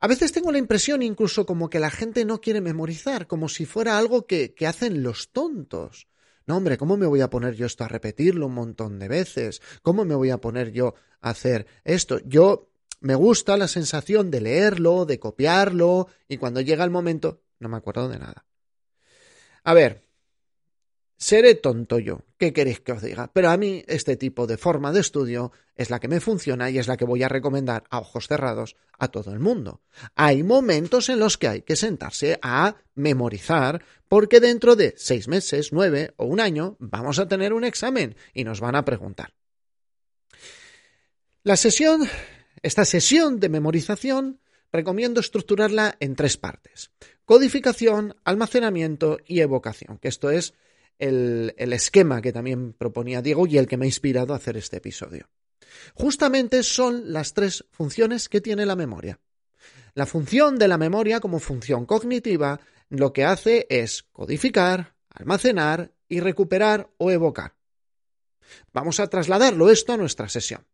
A 0.00 0.08
veces 0.08 0.32
tengo 0.32 0.50
la 0.50 0.58
impresión 0.58 1.00
incluso 1.00 1.46
como 1.46 1.70
que 1.70 1.78
la 1.78 1.90
gente 1.90 2.24
no 2.24 2.40
quiere 2.40 2.60
memorizar, 2.60 3.28
como 3.28 3.48
si 3.48 3.64
fuera 3.64 3.98
algo 3.98 4.26
que, 4.26 4.52
que 4.52 4.66
hacen 4.66 5.04
los 5.04 5.30
tontos. 5.30 6.08
No, 6.44 6.56
hombre, 6.56 6.76
¿cómo 6.76 6.96
me 6.96 7.06
voy 7.06 7.20
a 7.20 7.30
poner 7.30 7.54
yo 7.54 7.66
esto 7.66 7.84
a 7.84 7.88
repetirlo 7.88 8.46
un 8.46 8.54
montón 8.54 8.98
de 8.98 9.06
veces? 9.06 9.62
¿Cómo 9.82 10.04
me 10.04 10.16
voy 10.16 10.30
a 10.30 10.38
poner 10.38 10.72
yo 10.72 10.94
a 11.20 11.30
hacer 11.30 11.66
esto? 11.84 12.18
Yo 12.24 12.72
me 13.00 13.14
gusta 13.14 13.56
la 13.56 13.68
sensación 13.68 14.32
de 14.32 14.40
leerlo, 14.40 15.06
de 15.06 15.20
copiarlo, 15.20 16.08
y 16.26 16.38
cuando 16.38 16.60
llega 16.60 16.82
el 16.82 16.90
momento, 16.90 17.40
no 17.60 17.68
me 17.68 17.76
acuerdo 17.76 18.08
de 18.08 18.18
nada. 18.18 18.44
A 19.64 19.74
ver, 19.74 20.02
seré 21.16 21.54
tonto 21.54 22.00
yo, 22.00 22.24
¿qué 22.36 22.52
queréis 22.52 22.80
que 22.80 22.92
os 22.92 23.02
diga? 23.02 23.30
Pero 23.32 23.50
a 23.50 23.56
mí 23.56 23.84
este 23.86 24.16
tipo 24.16 24.46
de 24.48 24.56
forma 24.56 24.92
de 24.92 25.00
estudio 25.00 25.52
es 25.76 25.88
la 25.88 26.00
que 26.00 26.08
me 26.08 26.20
funciona 26.20 26.68
y 26.68 26.78
es 26.78 26.88
la 26.88 26.96
que 26.96 27.04
voy 27.04 27.22
a 27.22 27.28
recomendar 27.28 27.84
a 27.90 28.00
ojos 28.00 28.26
cerrados 28.26 28.76
a 28.98 29.08
todo 29.08 29.32
el 29.32 29.38
mundo. 29.38 29.82
Hay 30.16 30.42
momentos 30.42 31.08
en 31.08 31.20
los 31.20 31.38
que 31.38 31.48
hay 31.48 31.62
que 31.62 31.76
sentarse 31.76 32.38
a 32.42 32.74
memorizar 32.94 33.84
porque 34.08 34.40
dentro 34.40 34.74
de 34.74 34.94
seis 34.96 35.28
meses, 35.28 35.72
nueve 35.72 36.12
o 36.16 36.26
un 36.26 36.40
año 36.40 36.76
vamos 36.80 37.20
a 37.20 37.28
tener 37.28 37.52
un 37.52 37.64
examen 37.64 38.16
y 38.34 38.42
nos 38.42 38.60
van 38.60 38.74
a 38.74 38.84
preguntar. 38.84 39.32
La 41.44 41.56
sesión, 41.56 42.08
esta 42.62 42.84
sesión 42.84 43.40
de 43.40 43.48
memorización, 43.48 44.41
recomiendo 44.72 45.20
estructurarla 45.20 45.96
en 46.00 46.16
tres 46.16 46.36
partes. 46.36 46.90
Codificación, 47.24 48.16
almacenamiento 48.24 49.18
y 49.26 49.40
evocación, 49.40 49.98
que 49.98 50.08
esto 50.08 50.30
es 50.30 50.54
el, 50.98 51.54
esquema 51.56 52.22
que 52.22 52.32
también 52.32 52.72
proponía 52.72 53.22
Diego 53.22 53.46
y 53.46 53.58
el 53.58 53.66
que 53.66 53.76
me 53.76 53.86
ha 53.86 53.88
inspirado 53.88 54.32
a 54.32 54.36
hacer 54.36 54.56
este 54.56 54.78
episodio. 54.78 55.28
Justamente 55.94 56.62
son 56.62 57.12
las 57.12 57.34
tres 57.34 57.64
funciones 57.70 58.28
que 58.28 58.40
tiene 58.40 58.66
la 58.66 58.76
memoria. 58.76 59.20
La 59.94 60.06
función 60.06 60.58
de 60.58 60.68
la 60.68 60.78
memoria 60.78 61.20
como 61.20 61.38
función 61.38 61.86
cognitiva 61.86 62.60
lo 62.88 63.12
que 63.12 63.24
hace 63.24 63.66
es 63.68 64.04
codificar, 64.12 64.94
almacenar 65.10 65.92
y 66.08 66.20
recuperar 66.20 66.90
o 66.98 67.10
evocar. 67.10 67.54
Vamos 68.72 69.00
a 69.00 69.08
trasladarlo 69.08 69.70
esto 69.70 69.92
a 69.92 69.96
nuestra 69.96 70.28
sesión. 70.28 70.66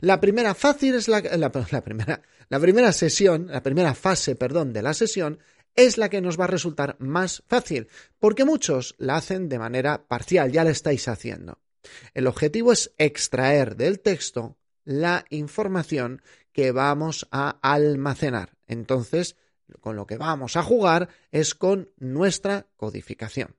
La 0.00 0.20
primera 0.20 0.54
fácil 0.54 0.94
es 0.94 1.08
la, 1.08 1.22
primera, 1.50 2.92
sesión, 2.92 3.46
la 3.48 3.62
primera 3.62 3.94
fase, 3.94 4.36
perdón, 4.36 4.72
de 4.72 4.82
la 4.82 4.94
sesión 4.94 5.38
es 5.76 5.98
la 5.98 6.08
que 6.08 6.20
nos 6.20 6.38
va 6.38 6.44
a 6.44 6.48
resultar 6.48 6.96
más 6.98 7.42
fácil, 7.46 7.88
porque 8.18 8.44
muchos 8.44 8.96
la 8.98 9.16
hacen 9.16 9.48
de 9.48 9.58
manera 9.58 10.06
parcial, 10.08 10.50
ya 10.50 10.64
la 10.64 10.70
estáis 10.70 11.06
haciendo. 11.08 11.58
El 12.12 12.26
objetivo 12.26 12.72
es 12.72 12.92
extraer 12.98 13.76
del 13.76 14.00
texto 14.00 14.56
la 14.84 15.24
información 15.30 16.22
que 16.52 16.72
vamos 16.72 17.28
a 17.30 17.58
almacenar. 17.62 18.56
Entonces, 18.66 19.36
con 19.80 19.96
lo 19.96 20.06
que 20.06 20.16
vamos 20.16 20.56
a 20.56 20.62
jugar 20.62 21.08
es 21.30 21.54
con 21.54 21.90
nuestra 21.98 22.66
codificación. 22.76 23.56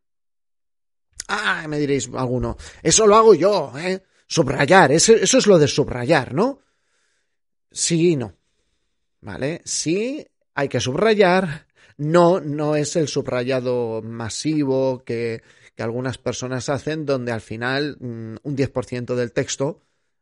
Ah, 1.28 1.66
me 1.70 1.80
diréis 1.80 2.10
alguno, 2.14 2.58
eso 2.84 3.08
lo 3.08 3.16
hago 3.16 3.34
yo, 3.34 3.72
¿eh? 3.78 4.04
Subrayar, 4.32 4.94
eso, 4.94 5.14
es 5.14 5.46
lo 5.46 5.60
de 5.60 5.68
subrayar, 5.68 6.34
¿no? 6.34 6.62
Sí 7.70 8.12
y 8.12 8.16
no. 8.16 8.38
¿Vale? 9.20 9.62
Sí, 9.66 10.26
hay 10.56 10.70
que 10.70 10.80
subrayar, 10.80 11.68
no, 11.98 12.40
no 12.40 12.78
es 12.78 12.96
el 12.96 13.10
subrayado 13.10 14.02
masivo 14.02 15.04
que, 15.04 15.44
algunas 15.78 16.18
personas 16.18 16.70
hacen, 16.70 17.06
donde 17.06 17.34
al 17.34 17.42
final 17.42 17.98
mm, 18.00 18.36
un 18.44 18.56
10% 18.56 19.16
del 19.16 19.34
texto 19.34 19.82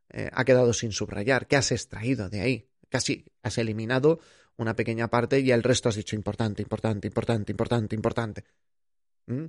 eh, 0.09 0.29
ha 0.33 0.43
quedado 0.43 0.73
sin 0.73 0.91
subrayar. 0.91 1.45
¿Qué 1.45 1.57
has 1.57 1.71
extraído 1.71 2.29
de 2.29 2.41
ahí? 2.41 2.69
Casi 2.89 3.25
has 3.43 3.59
eliminado 3.59 4.21
una 4.55 4.75
pequeña 4.75 5.09
parte 5.09 5.41
y 5.41 5.51
el 5.51 5.61
resto 5.61 5.89
has 5.89 5.95
dicho 5.95 6.15
importante, 6.15 6.63
importante, 6.63 7.07
importante, 7.07 7.51
importante, 7.51 7.95
importante. 7.95 8.43
¿Mm? 9.27 9.45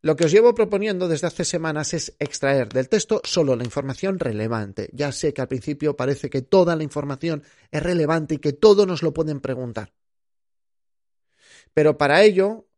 Lo 0.00 0.14
que 0.14 0.26
os 0.26 0.32
llevo 0.32 0.54
proponiendo 0.54 1.08
desde 1.08 1.26
hace 1.26 1.44
semanas 1.44 1.92
es 1.92 2.14
extraer 2.20 2.68
del 2.68 2.88
texto 2.88 3.20
solo 3.24 3.56
la 3.56 3.64
información 3.64 4.18
relevante. 4.18 4.88
Ya 4.92 5.10
sé 5.10 5.34
que 5.34 5.40
al 5.40 5.48
principio 5.48 5.96
parece 5.96 6.30
que 6.30 6.42
toda 6.42 6.76
la 6.76 6.84
información 6.84 7.42
es 7.72 7.82
relevante 7.82 8.36
y 8.36 8.38
que 8.38 8.52
todo 8.52 8.86
nos 8.86 9.02
lo 9.02 9.12
pueden 9.12 9.40
preguntar. 9.40 9.92
Pero 11.74 11.98
para 11.98 12.22
ello, 12.22 12.68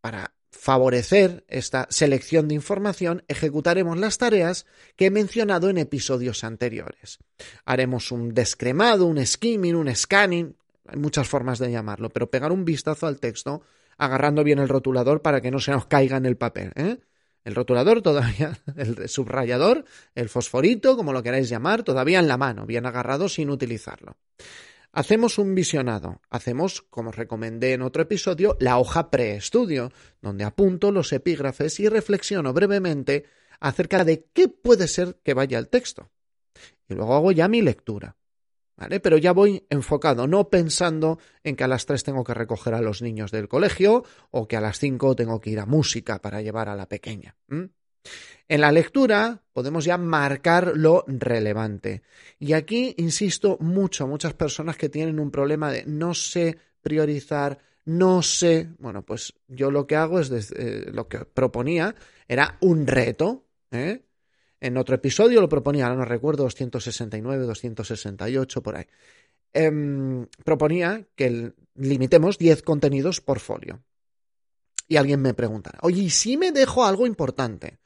para 0.00 0.34
favorecer 0.50 1.44
esta 1.48 1.86
selección 1.90 2.48
de 2.48 2.54
información, 2.54 3.24
ejecutaremos 3.28 3.98
las 3.98 4.18
tareas 4.18 4.66
que 4.96 5.06
he 5.06 5.10
mencionado 5.10 5.70
en 5.70 5.78
episodios 5.78 6.44
anteriores. 6.44 7.18
Haremos 7.64 8.12
un 8.12 8.34
descremado, 8.34 9.06
un 9.06 9.24
skimming, 9.24 9.74
un 9.74 9.94
scanning, 9.94 10.56
hay 10.86 10.98
muchas 10.98 11.28
formas 11.28 11.58
de 11.58 11.70
llamarlo, 11.70 12.08
pero 12.08 12.30
pegar 12.30 12.50
un 12.50 12.64
vistazo 12.64 13.06
al 13.06 13.20
texto 13.20 13.62
agarrando 13.98 14.44
bien 14.44 14.60
el 14.60 14.68
rotulador 14.68 15.20
para 15.20 15.40
que 15.40 15.50
no 15.50 15.58
se 15.58 15.72
nos 15.72 15.86
caiga 15.86 16.16
en 16.16 16.26
el 16.26 16.36
papel. 16.36 16.72
¿eh? 16.76 16.98
El 17.44 17.54
rotulador 17.54 18.00
todavía, 18.00 18.58
el 18.76 19.08
subrayador, 19.08 19.84
el 20.14 20.28
fosforito, 20.28 20.96
como 20.96 21.12
lo 21.12 21.22
queráis 21.22 21.48
llamar, 21.48 21.82
todavía 21.82 22.20
en 22.20 22.28
la 22.28 22.38
mano, 22.38 22.64
bien 22.64 22.86
agarrado 22.86 23.28
sin 23.28 23.50
utilizarlo. 23.50 24.16
Hacemos 24.92 25.38
un 25.38 25.54
visionado, 25.54 26.22
hacemos, 26.30 26.82
como 26.82 27.12
recomendé 27.12 27.74
en 27.74 27.82
otro 27.82 28.02
episodio, 28.02 28.56
la 28.58 28.78
hoja 28.78 29.10
preestudio, 29.10 29.92
donde 30.22 30.44
apunto 30.44 30.90
los 30.90 31.12
epígrafes 31.12 31.78
y 31.80 31.88
reflexiono 31.88 32.54
brevemente 32.54 33.26
acerca 33.60 34.04
de 34.04 34.24
qué 34.32 34.48
puede 34.48 34.88
ser 34.88 35.16
que 35.22 35.34
vaya 35.34 35.58
el 35.58 35.68
texto. 35.68 36.10
Y 36.88 36.94
luego 36.94 37.14
hago 37.14 37.32
ya 37.32 37.48
mi 37.48 37.60
lectura. 37.60 38.16
¿Vale? 38.78 39.00
Pero 39.00 39.18
ya 39.18 39.32
voy 39.32 39.66
enfocado, 39.70 40.28
no 40.28 40.48
pensando 40.48 41.18
en 41.42 41.56
que 41.56 41.64
a 41.64 41.68
las 41.68 41.84
tres 41.84 42.04
tengo 42.04 42.22
que 42.22 42.32
recoger 42.32 42.74
a 42.74 42.80
los 42.80 43.02
niños 43.02 43.32
del 43.32 43.48
colegio 43.48 44.04
o 44.30 44.46
que 44.46 44.56
a 44.56 44.60
las 44.60 44.78
cinco 44.78 45.16
tengo 45.16 45.40
que 45.40 45.50
ir 45.50 45.58
a 45.58 45.66
música 45.66 46.20
para 46.20 46.40
llevar 46.42 46.68
a 46.68 46.76
la 46.76 46.86
pequeña. 46.86 47.34
En 47.50 48.60
la 48.60 48.70
lectura 48.70 49.42
podemos 49.52 49.84
ya 49.84 49.98
marcar 49.98 50.72
lo 50.76 51.04
relevante. 51.08 52.02
Y 52.38 52.52
aquí 52.52 52.94
insisto 52.98 53.58
mucho, 53.60 54.06
muchas 54.06 54.34
personas 54.34 54.76
que 54.76 54.88
tienen 54.88 55.18
un 55.18 55.32
problema 55.32 55.72
de 55.72 55.84
no 55.84 56.14
sé 56.14 56.56
priorizar, 56.80 57.58
no 57.84 58.22
sé. 58.22 58.68
Bueno, 58.78 59.04
pues 59.04 59.34
yo 59.48 59.72
lo 59.72 59.88
que 59.88 59.96
hago 59.96 60.20
es 60.20 60.52
eh, 60.52 60.86
lo 60.92 61.08
que 61.08 61.24
proponía 61.24 61.96
era 62.28 62.56
un 62.60 62.86
reto. 62.86 63.44
¿eh? 63.72 64.04
En 64.60 64.76
otro 64.76 64.96
episodio 64.96 65.40
lo 65.40 65.48
proponía, 65.48 65.86
ahora 65.86 65.98
no 65.98 66.04
recuerdo, 66.04 66.44
269, 66.44 67.46
268, 67.46 68.62
por 68.62 68.76
ahí. 68.76 68.86
Em, 69.52 70.26
proponía 70.44 71.06
que 71.14 71.52
limitemos 71.74 72.38
10 72.38 72.62
contenidos 72.62 73.20
por 73.20 73.40
folio. 73.40 73.82
Y 74.88 74.96
alguien 74.96 75.20
me 75.20 75.34
preguntará, 75.34 75.78
oye, 75.82 76.02
¿y 76.02 76.10
si 76.10 76.36
me 76.36 76.50
dejo 76.50 76.84
algo 76.84 77.06
importante? 77.06 77.78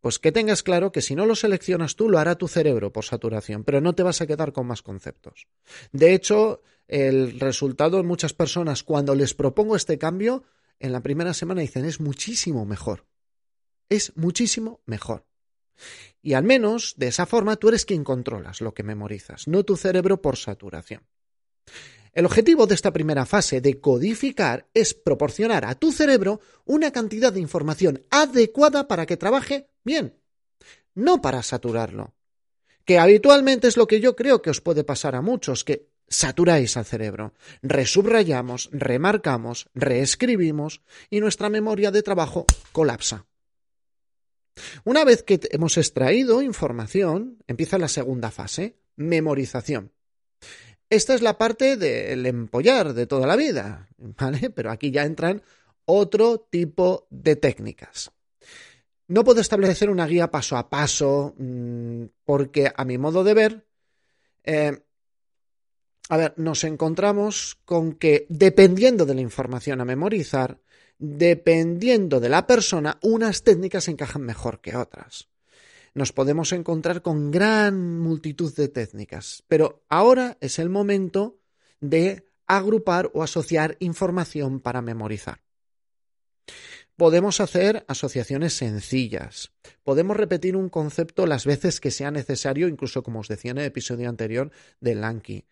Pues 0.00 0.18
que 0.18 0.32
tengas 0.32 0.62
claro 0.62 0.92
que 0.92 1.00
si 1.00 1.14
no 1.14 1.26
lo 1.26 1.34
seleccionas 1.34 1.96
tú, 1.96 2.08
lo 2.08 2.18
hará 2.18 2.34
tu 2.34 2.48
cerebro 2.48 2.92
por 2.92 3.04
saturación, 3.04 3.64
pero 3.64 3.80
no 3.80 3.94
te 3.94 4.02
vas 4.02 4.20
a 4.20 4.26
quedar 4.26 4.52
con 4.52 4.66
más 4.66 4.82
conceptos. 4.82 5.46
De 5.92 6.12
hecho, 6.12 6.62
el 6.88 7.38
resultado 7.38 8.00
en 8.00 8.06
muchas 8.06 8.32
personas, 8.32 8.82
cuando 8.82 9.14
les 9.14 9.34
propongo 9.34 9.76
este 9.76 9.98
cambio, 9.98 10.44
en 10.80 10.92
la 10.92 11.02
primera 11.02 11.32
semana 11.34 11.60
dicen 11.60 11.84
es 11.84 12.00
muchísimo 12.00 12.66
mejor. 12.66 13.06
Es 13.88 14.16
muchísimo 14.16 14.80
mejor. 14.86 15.24
Y 16.22 16.34
al 16.34 16.44
menos 16.44 16.94
de 16.96 17.08
esa 17.08 17.26
forma 17.26 17.56
tú 17.56 17.68
eres 17.68 17.84
quien 17.84 18.04
controlas 18.04 18.60
lo 18.60 18.72
que 18.72 18.84
memorizas, 18.84 19.48
no 19.48 19.64
tu 19.64 19.76
cerebro 19.76 20.22
por 20.22 20.36
saturación. 20.36 21.02
El 22.12 22.26
objetivo 22.26 22.66
de 22.66 22.74
esta 22.74 22.92
primera 22.92 23.24
fase 23.24 23.60
de 23.60 23.80
codificar 23.80 24.68
es 24.74 24.92
proporcionar 24.92 25.64
a 25.64 25.74
tu 25.74 25.92
cerebro 25.92 26.40
una 26.64 26.92
cantidad 26.92 27.32
de 27.32 27.40
información 27.40 28.02
adecuada 28.10 28.86
para 28.86 29.06
que 29.06 29.16
trabaje 29.16 29.70
bien. 29.84 30.18
no 30.94 31.22
para 31.22 31.42
saturarlo. 31.42 32.14
Que 32.84 32.98
habitualmente 32.98 33.66
es 33.66 33.78
lo 33.78 33.86
que 33.86 33.98
yo 33.98 34.14
creo 34.14 34.42
que 34.42 34.50
os 34.50 34.60
puede 34.60 34.84
pasar 34.84 35.14
a 35.14 35.22
muchos, 35.22 35.64
que 35.64 35.88
saturáis 36.06 36.76
al 36.76 36.84
cerebro, 36.84 37.32
resubrayamos, 37.62 38.68
remarcamos, 38.72 39.70
reescribimos 39.72 40.82
y 41.08 41.20
nuestra 41.20 41.48
memoria 41.48 41.90
de 41.90 42.02
trabajo 42.02 42.44
colapsa. 42.72 43.24
Una 44.84 45.04
vez 45.04 45.22
que 45.22 45.40
hemos 45.50 45.78
extraído 45.78 46.42
información, 46.42 47.38
empieza 47.46 47.78
la 47.78 47.88
segunda 47.88 48.30
fase, 48.30 48.76
memorización. 48.96 49.92
Esta 50.90 51.14
es 51.14 51.22
la 51.22 51.38
parte 51.38 51.76
del 51.76 52.26
empollar 52.26 52.92
de 52.92 53.06
toda 53.06 53.26
la 53.26 53.36
vida, 53.36 53.88
¿vale? 53.96 54.50
Pero 54.50 54.70
aquí 54.70 54.90
ya 54.90 55.04
entran 55.04 55.42
otro 55.84 56.38
tipo 56.38 57.06
de 57.10 57.36
técnicas. 57.36 58.12
No 59.08 59.24
puedo 59.24 59.40
establecer 59.40 59.90
una 59.90 60.06
guía 60.06 60.30
paso 60.30 60.56
a 60.56 60.70
paso 60.70 61.34
mm, 61.36 62.04
porque 62.24 62.72
a 62.74 62.84
mi 62.84 62.98
modo 62.98 63.24
de 63.24 63.34
ver, 63.34 63.66
eh, 64.44 64.78
a 66.08 66.16
ver, 66.16 66.34
nos 66.36 66.64
encontramos 66.64 67.58
con 67.64 67.94
que 67.94 68.26
dependiendo 68.28 69.06
de 69.06 69.14
la 69.14 69.20
información 69.20 69.80
a 69.80 69.84
memorizar, 69.84 70.58
dependiendo 71.02 72.20
de 72.20 72.28
la 72.28 72.46
persona, 72.46 72.98
unas 73.02 73.42
técnicas 73.42 73.88
encajan 73.88 74.22
mejor 74.22 74.60
que 74.60 74.76
otras. 74.76 75.28
Nos 75.94 76.12
podemos 76.12 76.52
encontrar 76.52 77.02
con 77.02 77.32
gran 77.32 77.98
multitud 77.98 78.54
de 78.54 78.68
técnicas, 78.68 79.42
pero 79.48 79.84
ahora 79.88 80.38
es 80.40 80.60
el 80.60 80.68
momento 80.68 81.40
de 81.80 82.24
agrupar 82.46 83.10
o 83.14 83.24
asociar 83.24 83.76
información 83.80 84.60
para 84.60 84.80
memorizar. 84.80 85.42
Podemos 86.96 87.40
hacer 87.40 87.84
asociaciones 87.88 88.52
sencillas. 88.52 89.50
Podemos 89.82 90.16
repetir 90.16 90.54
un 90.56 90.68
concepto 90.68 91.26
las 91.26 91.46
veces 91.46 91.80
que 91.80 91.90
sea 91.90 92.12
necesario, 92.12 92.68
incluso 92.68 93.02
como 93.02 93.20
os 93.20 93.28
decía 93.28 93.50
en 93.50 93.58
el 93.58 93.64
episodio 93.64 94.08
anterior 94.08 94.52
del 94.80 95.02
Anki. 95.02 95.46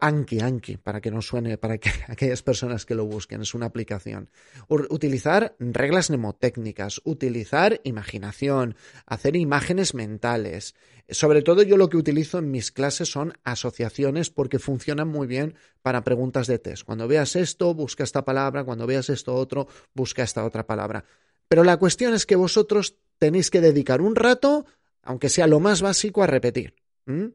Anki, 0.00 0.40
Anki, 0.40 0.76
para 0.76 1.00
que 1.00 1.10
no 1.10 1.22
suene, 1.22 1.58
para 1.58 1.78
que 1.78 1.90
aquellas 2.08 2.42
personas 2.42 2.86
que 2.86 2.94
lo 2.94 3.06
busquen, 3.06 3.42
es 3.42 3.54
una 3.54 3.66
aplicación. 3.66 4.28
Utilizar 4.68 5.54
reglas 5.58 6.10
mnemotécnicas, 6.10 7.00
utilizar 7.04 7.80
imaginación, 7.84 8.76
hacer 9.06 9.36
imágenes 9.36 9.94
mentales. 9.94 10.74
Sobre 11.08 11.42
todo 11.42 11.62
yo 11.62 11.76
lo 11.76 11.88
que 11.88 11.96
utilizo 11.96 12.38
en 12.38 12.50
mis 12.50 12.72
clases 12.72 13.10
son 13.10 13.34
asociaciones 13.44 14.30
porque 14.30 14.58
funcionan 14.58 15.08
muy 15.08 15.26
bien 15.26 15.54
para 15.82 16.04
preguntas 16.04 16.46
de 16.46 16.58
test. 16.58 16.84
Cuando 16.84 17.06
veas 17.08 17.36
esto, 17.36 17.74
busca 17.74 18.04
esta 18.04 18.24
palabra, 18.24 18.64
cuando 18.64 18.86
veas 18.86 19.10
esto 19.10 19.34
otro, 19.34 19.68
busca 19.94 20.22
esta 20.22 20.44
otra 20.44 20.66
palabra. 20.66 21.04
Pero 21.48 21.62
la 21.62 21.76
cuestión 21.76 22.14
es 22.14 22.24
que 22.26 22.36
vosotros 22.36 22.96
tenéis 23.18 23.50
que 23.50 23.60
dedicar 23.60 24.00
un 24.00 24.16
rato, 24.16 24.64
aunque 25.02 25.28
sea 25.28 25.46
lo 25.46 25.60
más 25.60 25.82
básico, 25.82 26.22
a 26.22 26.26
repetir. 26.26 26.74
¿Mm? 27.06 27.26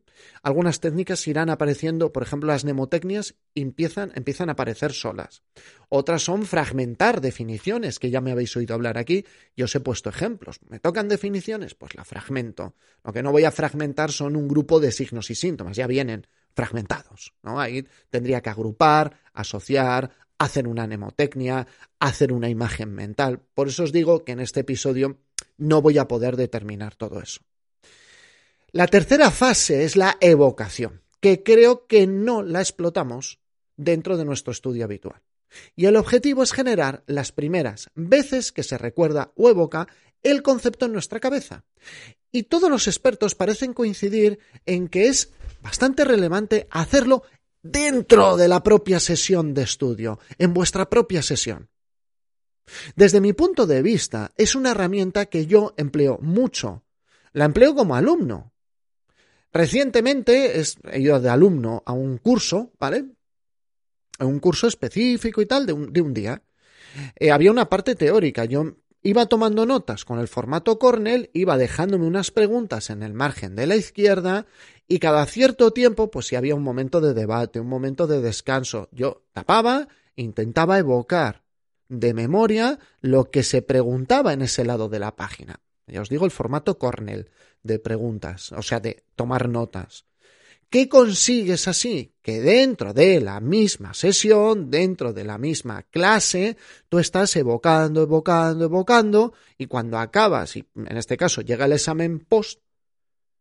Algunas 0.41 0.79
técnicas 0.79 1.27
irán 1.27 1.49
apareciendo, 1.49 2.11
por 2.11 2.23
ejemplo, 2.23 2.47
las 2.47 2.63
mnemotecnias 2.63 3.35
empiezan, 3.53 4.11
empiezan 4.15 4.49
a 4.49 4.53
aparecer 4.53 4.93
solas. 4.93 5.43
Otras 5.89 6.23
son 6.23 6.45
fragmentar 6.45 7.21
definiciones, 7.21 7.99
que 7.99 8.09
ya 8.09 8.19
me 8.19 8.31
habéis 8.31 8.55
oído 8.57 8.73
hablar 8.73 8.97
aquí, 8.97 9.25
y 9.55 9.61
os 9.61 9.75
he 9.75 9.79
puesto 9.79 10.09
ejemplos. 10.09 10.59
¿Me 10.67 10.79
tocan 10.79 11.07
definiciones? 11.07 11.75
Pues 11.75 11.95
la 11.95 12.03
fragmento. 12.03 12.75
Lo 13.03 13.13
que 13.13 13.21
no 13.21 13.31
voy 13.31 13.43
a 13.43 13.51
fragmentar 13.51 14.11
son 14.11 14.35
un 14.35 14.47
grupo 14.47 14.79
de 14.79 14.91
signos 14.91 15.29
y 15.29 15.35
síntomas, 15.35 15.77
ya 15.77 15.85
vienen 15.85 16.25
fragmentados. 16.55 17.33
¿no? 17.43 17.59
Ahí 17.59 17.85
tendría 18.09 18.41
que 18.41 18.49
agrupar, 18.49 19.19
asociar, 19.33 20.11
hacer 20.39 20.67
una 20.67 20.87
mnemotecnia, 20.87 21.67
hacer 21.99 22.33
una 22.33 22.49
imagen 22.49 22.91
mental. 22.93 23.41
Por 23.53 23.67
eso 23.67 23.83
os 23.83 23.91
digo 23.91 24.23
que 24.23 24.31
en 24.31 24.39
este 24.39 24.61
episodio 24.61 25.19
no 25.57 25.81
voy 25.81 25.97
a 25.99 26.07
poder 26.07 26.37
determinar 26.37 26.95
todo 26.95 27.21
eso. 27.21 27.41
La 28.71 28.87
tercera 28.87 29.31
fase 29.31 29.83
es 29.83 29.95
la 29.95 30.17
evocación, 30.21 31.01
que 31.19 31.43
creo 31.43 31.87
que 31.87 32.05
no 32.05 32.43
la 32.43 32.61
explotamos 32.61 33.39
dentro 33.75 34.17
de 34.17 34.25
nuestro 34.25 34.51
estudio 34.51 34.85
habitual. 34.85 35.21
Y 35.75 35.85
el 35.85 35.95
objetivo 35.95 36.43
es 36.43 36.51
generar 36.51 37.03
las 37.07 37.31
primeras 37.31 37.89
veces 37.95 38.51
que 38.51 38.61
se 38.61 38.77
recuerda 38.77 39.31
o 39.35 39.49
evoca 39.49 39.87
el 40.21 40.43
concepto 40.43 40.85
en 40.85 40.93
nuestra 40.93 41.19
cabeza. 41.19 41.63
Y 42.31 42.43
todos 42.43 42.69
los 42.69 42.87
expertos 42.87 43.33
parecen 43.33 43.73
coincidir 43.73 44.39
en 44.65 44.87
que 44.87 45.07
es 45.07 45.31
bastante 45.61 46.05
relevante 46.05 46.67
hacerlo 46.69 47.23
dentro 47.63 48.37
de 48.37 48.47
la 48.47 48.61
propia 48.61 48.99
sesión 48.99 49.53
de 49.53 49.63
estudio, 49.63 50.19
en 50.37 50.53
vuestra 50.53 50.89
propia 50.89 51.21
sesión. 51.21 51.69
Desde 52.95 53.19
mi 53.19 53.33
punto 53.33 53.65
de 53.65 53.81
vista, 53.81 54.31
es 54.37 54.53
una 54.53 54.71
herramienta 54.71 55.25
que 55.25 55.47
yo 55.47 55.73
empleo 55.75 56.19
mucho. 56.21 56.83
La 57.33 57.45
empleo 57.45 57.73
como 57.73 57.95
alumno, 57.95 58.53
Recientemente 59.51 60.61
he 60.91 60.99
ido 60.99 61.19
de 61.19 61.29
alumno 61.29 61.83
a 61.85 61.93
un 61.93 62.17
curso, 62.17 62.71
¿vale? 62.79 63.05
A 64.19 64.25
un 64.25 64.39
curso 64.39 64.67
específico 64.67 65.41
y 65.41 65.45
tal 65.45 65.65
de 65.65 65.73
un, 65.73 66.13
día. 66.13 66.43
Eh, 67.15 67.31
había 67.31 67.51
una 67.51 67.69
parte 67.69 67.95
teórica. 67.95 68.45
Yo 68.45 68.75
iba 69.01 69.25
tomando 69.25 69.65
notas 69.65 70.05
con 70.05 70.19
el 70.19 70.27
formato 70.27 70.77
Cornell, 70.77 71.29
iba 71.33 71.57
dejándome 71.57 72.05
unas 72.05 72.31
preguntas 72.31 72.89
en 72.89 73.01
el 73.01 73.13
margen 73.13 73.55
de 73.55 73.65
la 73.65 73.75
izquierda 73.75 74.45
y 74.87 74.99
cada 74.99 75.25
cierto 75.25 75.71
tiempo, 75.71 76.11
pues 76.11 76.27
si 76.27 76.35
había 76.35 76.55
un 76.55 76.63
momento 76.63 77.01
de 77.01 77.13
debate, 77.13 77.59
un 77.59 77.69
momento 77.69 78.07
de 78.07 78.21
descanso, 78.21 78.89
yo 78.91 79.23
tapaba, 79.33 79.87
intentaba 80.15 80.77
evocar 80.77 81.43
de 81.87 82.13
memoria 82.13 82.77
lo 83.01 83.31
que 83.31 83.43
se 83.43 83.61
preguntaba 83.61 84.33
en 84.33 84.43
ese 84.43 84.63
lado 84.63 84.89
de 84.89 84.99
la 84.99 85.15
página. 85.15 85.59
Ya 85.87 86.01
os 86.01 86.09
digo 86.09 86.25
el 86.25 86.31
formato 86.31 86.77
Cornell 86.77 87.29
de 87.63 87.79
preguntas, 87.79 88.51
o 88.51 88.61
sea, 88.61 88.79
de 88.79 89.03
tomar 89.15 89.49
notas. 89.49 90.05
¿Qué 90.69 90.87
consigues 90.87 91.67
así? 91.67 92.13
Que 92.21 92.41
dentro 92.41 92.93
de 92.93 93.19
la 93.19 93.39
misma 93.39 93.95
sesión, 93.95 94.69
dentro 94.69 95.13
de 95.13 95.23
la 95.23 95.39
misma 95.39 95.81
clase, 95.83 96.57
tú 96.89 96.99
estás 96.99 97.35
evocando, 97.35 98.03
evocando, 98.03 98.65
evocando, 98.65 99.33
y 99.57 99.65
cuando 99.65 99.97
acabas, 99.97 100.55
y 100.55 100.67
en 100.75 100.97
este 100.97 101.17
caso 101.17 101.41
llega 101.41 101.65
el 101.65 101.73
examen 101.73 102.19
post, 102.19 102.61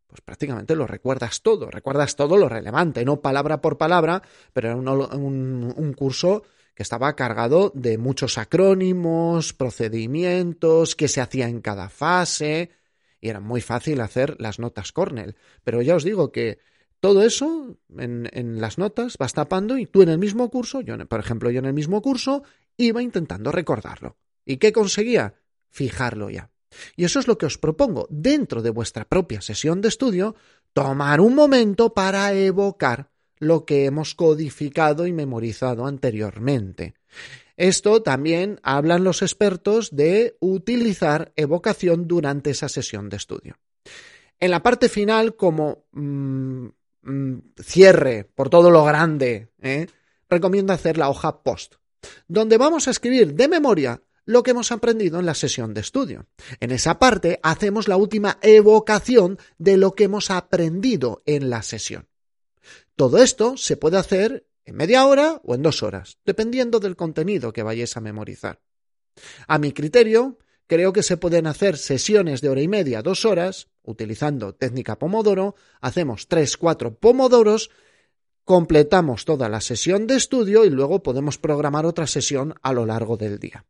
pues 0.06 0.22
prácticamente 0.22 0.74
lo 0.74 0.86
recuerdas 0.86 1.42
todo, 1.42 1.70
recuerdas 1.70 2.16
todo 2.16 2.38
lo 2.38 2.48
relevante, 2.48 3.04
no 3.04 3.20
palabra 3.20 3.60
por 3.60 3.76
palabra, 3.76 4.22
pero 4.54 4.68
era 4.68 4.76
un, 4.76 5.74
un 5.76 5.92
curso 5.92 6.44
que 6.74 6.82
estaba 6.82 7.14
cargado 7.14 7.72
de 7.74 7.98
muchos 7.98 8.38
acrónimos, 8.38 9.52
procedimientos, 9.52 10.96
qué 10.96 11.08
se 11.08 11.20
hacía 11.20 11.46
en 11.46 11.60
cada 11.60 11.90
fase, 11.90 12.70
y 13.20 13.28
era 13.28 13.40
muy 13.40 13.60
fácil 13.60 14.00
hacer 14.00 14.36
las 14.38 14.58
notas 14.58 14.92
Cornell. 14.92 15.36
Pero 15.64 15.82
ya 15.82 15.96
os 15.96 16.04
digo 16.04 16.32
que 16.32 16.58
todo 17.00 17.22
eso 17.22 17.78
en, 17.96 18.28
en, 18.32 18.60
las 18.60 18.78
notas 18.78 19.16
vas 19.18 19.32
tapando 19.32 19.78
y 19.78 19.86
tú 19.86 20.02
en 20.02 20.08
el 20.08 20.18
mismo 20.18 20.50
curso, 20.50 20.80
yo 20.80 20.96
por 21.06 21.20
ejemplo 21.20 21.50
yo 21.50 21.60
en 21.60 21.66
el 21.66 21.74
mismo 21.74 22.02
curso, 22.02 22.42
iba 22.76 23.02
intentando 23.02 23.52
recordarlo. 23.52 24.16
¿Y 24.44 24.56
qué 24.56 24.72
conseguía? 24.72 25.34
Fijarlo 25.70 26.30
ya. 26.30 26.50
Y 26.96 27.04
eso 27.04 27.18
es 27.18 27.26
lo 27.26 27.38
que 27.38 27.46
os 27.46 27.58
propongo, 27.58 28.06
dentro 28.10 28.62
de 28.62 28.70
vuestra 28.70 29.04
propia 29.04 29.40
sesión 29.40 29.80
de 29.80 29.88
estudio, 29.88 30.36
tomar 30.72 31.20
un 31.20 31.34
momento 31.34 31.94
para 31.94 32.32
evocar 32.32 33.10
lo 33.38 33.64
que 33.64 33.84
hemos 33.84 34.14
codificado 34.14 35.06
y 35.06 35.12
memorizado 35.12 35.86
anteriormente. 35.86 36.94
Esto 37.56 38.02
también 38.02 38.60
hablan 38.62 39.04
los 39.04 39.22
expertos 39.22 39.94
de 39.94 40.36
utilizar 40.40 41.32
evocación 41.34 42.06
durante 42.06 42.50
esa 42.50 42.68
sesión 42.68 43.08
de 43.08 43.16
estudio. 43.16 43.58
En 44.38 44.52
la 44.52 44.62
parte 44.62 44.88
final, 44.88 45.34
como 45.34 45.86
mm, 45.92 46.66
mm, 47.02 47.38
cierre 47.60 48.24
por 48.24 48.48
todo 48.48 48.70
lo 48.70 48.84
grande, 48.84 49.50
¿eh? 49.60 49.88
recomiendo 50.30 50.72
hacer 50.72 50.98
la 50.98 51.08
hoja 51.08 51.42
post, 51.42 51.74
donde 52.28 52.58
vamos 52.58 52.86
a 52.86 52.92
escribir 52.92 53.34
de 53.34 53.48
memoria 53.48 54.02
lo 54.24 54.42
que 54.42 54.50
hemos 54.50 54.70
aprendido 54.72 55.18
en 55.18 55.26
la 55.26 55.34
sesión 55.34 55.72
de 55.72 55.80
estudio. 55.80 56.26
En 56.60 56.70
esa 56.70 56.98
parte 56.98 57.40
hacemos 57.42 57.88
la 57.88 57.96
última 57.96 58.38
evocación 58.42 59.38
de 59.56 59.78
lo 59.78 59.94
que 59.94 60.04
hemos 60.04 60.30
aprendido 60.30 61.22
en 61.24 61.48
la 61.48 61.62
sesión. 61.62 62.07
Todo 62.98 63.18
esto 63.22 63.56
se 63.56 63.76
puede 63.76 63.96
hacer 63.96 64.48
en 64.64 64.74
media 64.74 65.06
hora 65.06 65.40
o 65.44 65.54
en 65.54 65.62
dos 65.62 65.84
horas, 65.84 66.18
dependiendo 66.24 66.80
del 66.80 66.96
contenido 66.96 67.52
que 67.52 67.62
vayáis 67.62 67.96
a 67.96 68.00
memorizar. 68.00 68.60
A 69.46 69.58
mi 69.58 69.70
criterio, 69.70 70.38
creo 70.66 70.92
que 70.92 71.04
se 71.04 71.16
pueden 71.16 71.46
hacer 71.46 71.76
sesiones 71.76 72.40
de 72.40 72.48
hora 72.48 72.60
y 72.60 72.66
media, 72.66 73.00
dos 73.02 73.24
horas, 73.24 73.68
utilizando 73.84 74.56
técnica 74.56 74.98
Pomodoro, 74.98 75.54
hacemos 75.80 76.26
tres, 76.26 76.56
cuatro 76.56 76.98
Pomodoros, 76.98 77.70
completamos 78.42 79.24
toda 79.24 79.48
la 79.48 79.60
sesión 79.60 80.08
de 80.08 80.16
estudio 80.16 80.64
y 80.64 80.70
luego 80.70 81.00
podemos 81.00 81.38
programar 81.38 81.86
otra 81.86 82.08
sesión 82.08 82.56
a 82.62 82.72
lo 82.72 82.84
largo 82.84 83.16
del 83.16 83.38
día. 83.38 83.64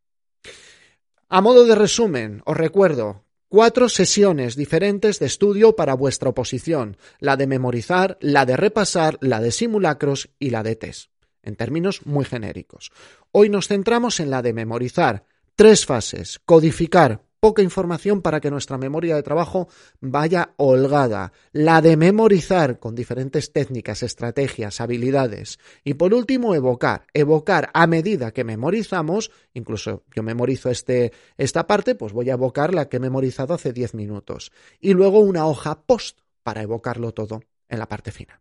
A 1.29 1.43
modo 1.43 1.67
de 1.67 1.75
resumen, 1.75 2.41
os 2.47 2.57
recuerdo 2.57 3.27
cuatro 3.49 3.89
sesiones 3.89 4.57
diferentes 4.57 5.19
de 5.19 5.27
estudio 5.27 5.75
para 5.75 5.95
vuestra 5.95 6.29
oposición, 6.29 6.97
la 7.19 7.37
de 7.37 7.47
memorizar, 7.47 8.19
la 8.21 8.45
de 8.45 8.57
repasar, 8.57 9.19
la 9.21 9.41
de 9.41 9.51
simulacros 9.51 10.31
y 10.39 10.51
la 10.51 10.63
de 10.63 10.77
test, 10.77 11.11
en 11.43 11.57
términos 11.57 12.05
muy 12.05 12.25
genéricos. 12.25 12.93
Hoy 13.33 13.49
nos 13.49 13.69
centramos 13.69 14.21
en 14.21 14.31
la 14.31 14.43
de 14.43 14.53
memorizar, 14.53 15.25
tres 15.57 15.87
fases, 15.87 16.41
codificar, 16.45 17.23
poca 17.40 17.62
información 17.62 18.22
para 18.22 18.40
que 18.40 18.51
nuestra 18.51 18.79
memoria 18.79 19.16
de 19.16 19.22
trabajo 19.22 19.68
vaya 20.01 20.55
holgada, 20.57 21.33
la 21.53 21.81
de 21.81 21.96
memorizar 21.96 22.79
con 22.79 22.94
diferentes 22.94 23.53
técnicas, 23.53 24.03
estrategias, 24.03 24.81
habilidades. 24.81 25.59
Y 25.85 25.94
por 25.94 26.14
último 26.14 26.55
evocar, 26.55 27.07
evocar 27.14 27.70
a 27.74 27.87
medida 27.87 28.33
que 28.33 28.44
memorizamos, 28.44 29.31
incluso 29.55 30.05
yo 30.14 30.22
memorizo 30.22 30.70
este, 30.70 31.12
esta 31.37 31.66
parte, 31.66 31.94
pues 31.94 32.12
voy 32.12 32.31
a 32.31 32.35
evocar 32.35 32.74
la 32.74 32.88
que 32.88 32.96
he 32.96 33.01
memorizado 33.01 33.55
hace 33.55 33.72
10 33.72 33.94
minutos. 33.94 34.53
Y 34.81 34.94
luego 34.94 35.20
una 35.20 35.46
hoja 35.46 35.83
post 35.83 36.20
para 36.42 36.62
evocarlo 36.62 37.12
todo 37.12 37.42
en 37.68 37.79
la 37.79 37.88
parte 37.88 38.11
final. 38.11 38.38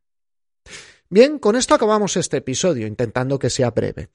Bien, 1.09 1.39
con 1.39 1.55
esto 1.55 1.73
acabamos 1.73 2.17
este 2.17 2.37
episodio, 2.37 2.85
intentando 2.85 3.39
que 3.39 3.49
sea 3.49 3.71
breve. 3.71 4.09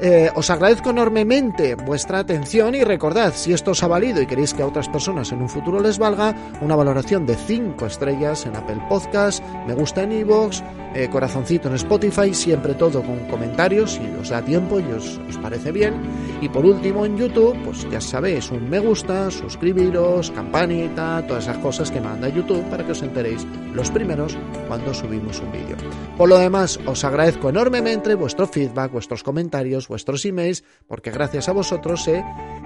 Eh, 0.00 0.30
os 0.36 0.48
agradezco 0.50 0.90
enormemente 0.90 1.74
vuestra 1.74 2.20
atención 2.20 2.76
y 2.76 2.84
recordad, 2.84 3.34
si 3.34 3.52
esto 3.52 3.72
os 3.72 3.82
ha 3.82 3.88
valido 3.88 4.22
y 4.22 4.26
queréis 4.26 4.54
que 4.54 4.62
a 4.62 4.66
otras 4.68 4.88
personas 4.88 5.32
en 5.32 5.42
un 5.42 5.48
futuro 5.48 5.80
les 5.80 5.98
valga, 5.98 6.36
una 6.60 6.76
valoración 6.76 7.26
de 7.26 7.34
5 7.34 7.84
estrellas 7.86 8.46
en 8.46 8.54
Apple 8.54 8.80
Podcast, 8.88 9.42
me 9.66 9.74
gusta 9.74 10.04
en 10.04 10.12
iVoox, 10.12 10.62
eh, 10.94 11.08
corazoncito 11.10 11.68
en 11.68 11.74
Spotify, 11.74 12.32
siempre 12.32 12.74
todo 12.74 13.02
con 13.02 13.18
comentarios, 13.26 13.94
si 13.94 14.06
os 14.20 14.28
da 14.28 14.40
tiempo 14.40 14.78
y 14.78 14.84
os, 14.92 15.18
os 15.28 15.38
parece 15.38 15.72
bien. 15.72 15.94
Y 16.40 16.48
por 16.48 16.64
último 16.64 17.04
en 17.04 17.16
YouTube, 17.16 17.56
pues 17.64 17.84
ya 17.90 18.00
sabéis, 18.00 18.52
un 18.52 18.70
me 18.70 18.78
gusta, 18.78 19.28
suscribiros, 19.32 20.30
campanita, 20.30 21.24
todas 21.26 21.44
esas 21.44 21.58
cosas 21.58 21.90
que 21.90 22.00
manda 22.00 22.28
YouTube 22.28 22.62
para 22.70 22.86
que 22.86 22.92
os 22.92 23.02
enteréis 23.02 23.44
los 23.74 23.90
primeros 23.90 24.36
cuando 24.68 24.94
subimos 24.94 25.40
un 25.40 25.50
vídeo. 25.50 25.76
Lo 26.28 26.36
demás, 26.36 26.78
os 26.84 27.04
agradezco 27.04 27.48
enormemente 27.48 28.14
vuestro 28.14 28.46
feedback, 28.46 28.92
vuestros 28.92 29.22
comentarios, 29.22 29.88
vuestros 29.88 30.26
emails, 30.26 30.62
porque 30.86 31.10
gracias 31.10 31.48
a 31.48 31.52
vosotros 31.52 32.04
sé 32.04 32.22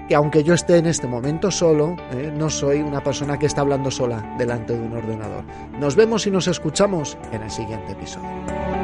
que 0.09 0.15
aunque 0.15 0.43
yo 0.43 0.53
esté 0.53 0.79
en 0.79 0.85
este 0.85 1.07
momento 1.07 1.49
solo, 1.49 1.95
eh, 2.11 2.29
no 2.35 2.49
soy 2.49 2.81
una 2.81 3.01
persona 3.01 3.39
que 3.39 3.45
está 3.45 3.61
hablando 3.61 3.89
sola 3.89 4.35
delante 4.37 4.73
de 4.73 4.81
un 4.81 4.91
ordenador. 4.91 5.45
Nos 5.79 5.95
vemos 5.95 6.27
y 6.27 6.31
nos 6.31 6.49
escuchamos 6.49 7.17
en 7.31 7.41
el 7.41 7.49
siguiente 7.51 7.93
episodio. 7.93 8.82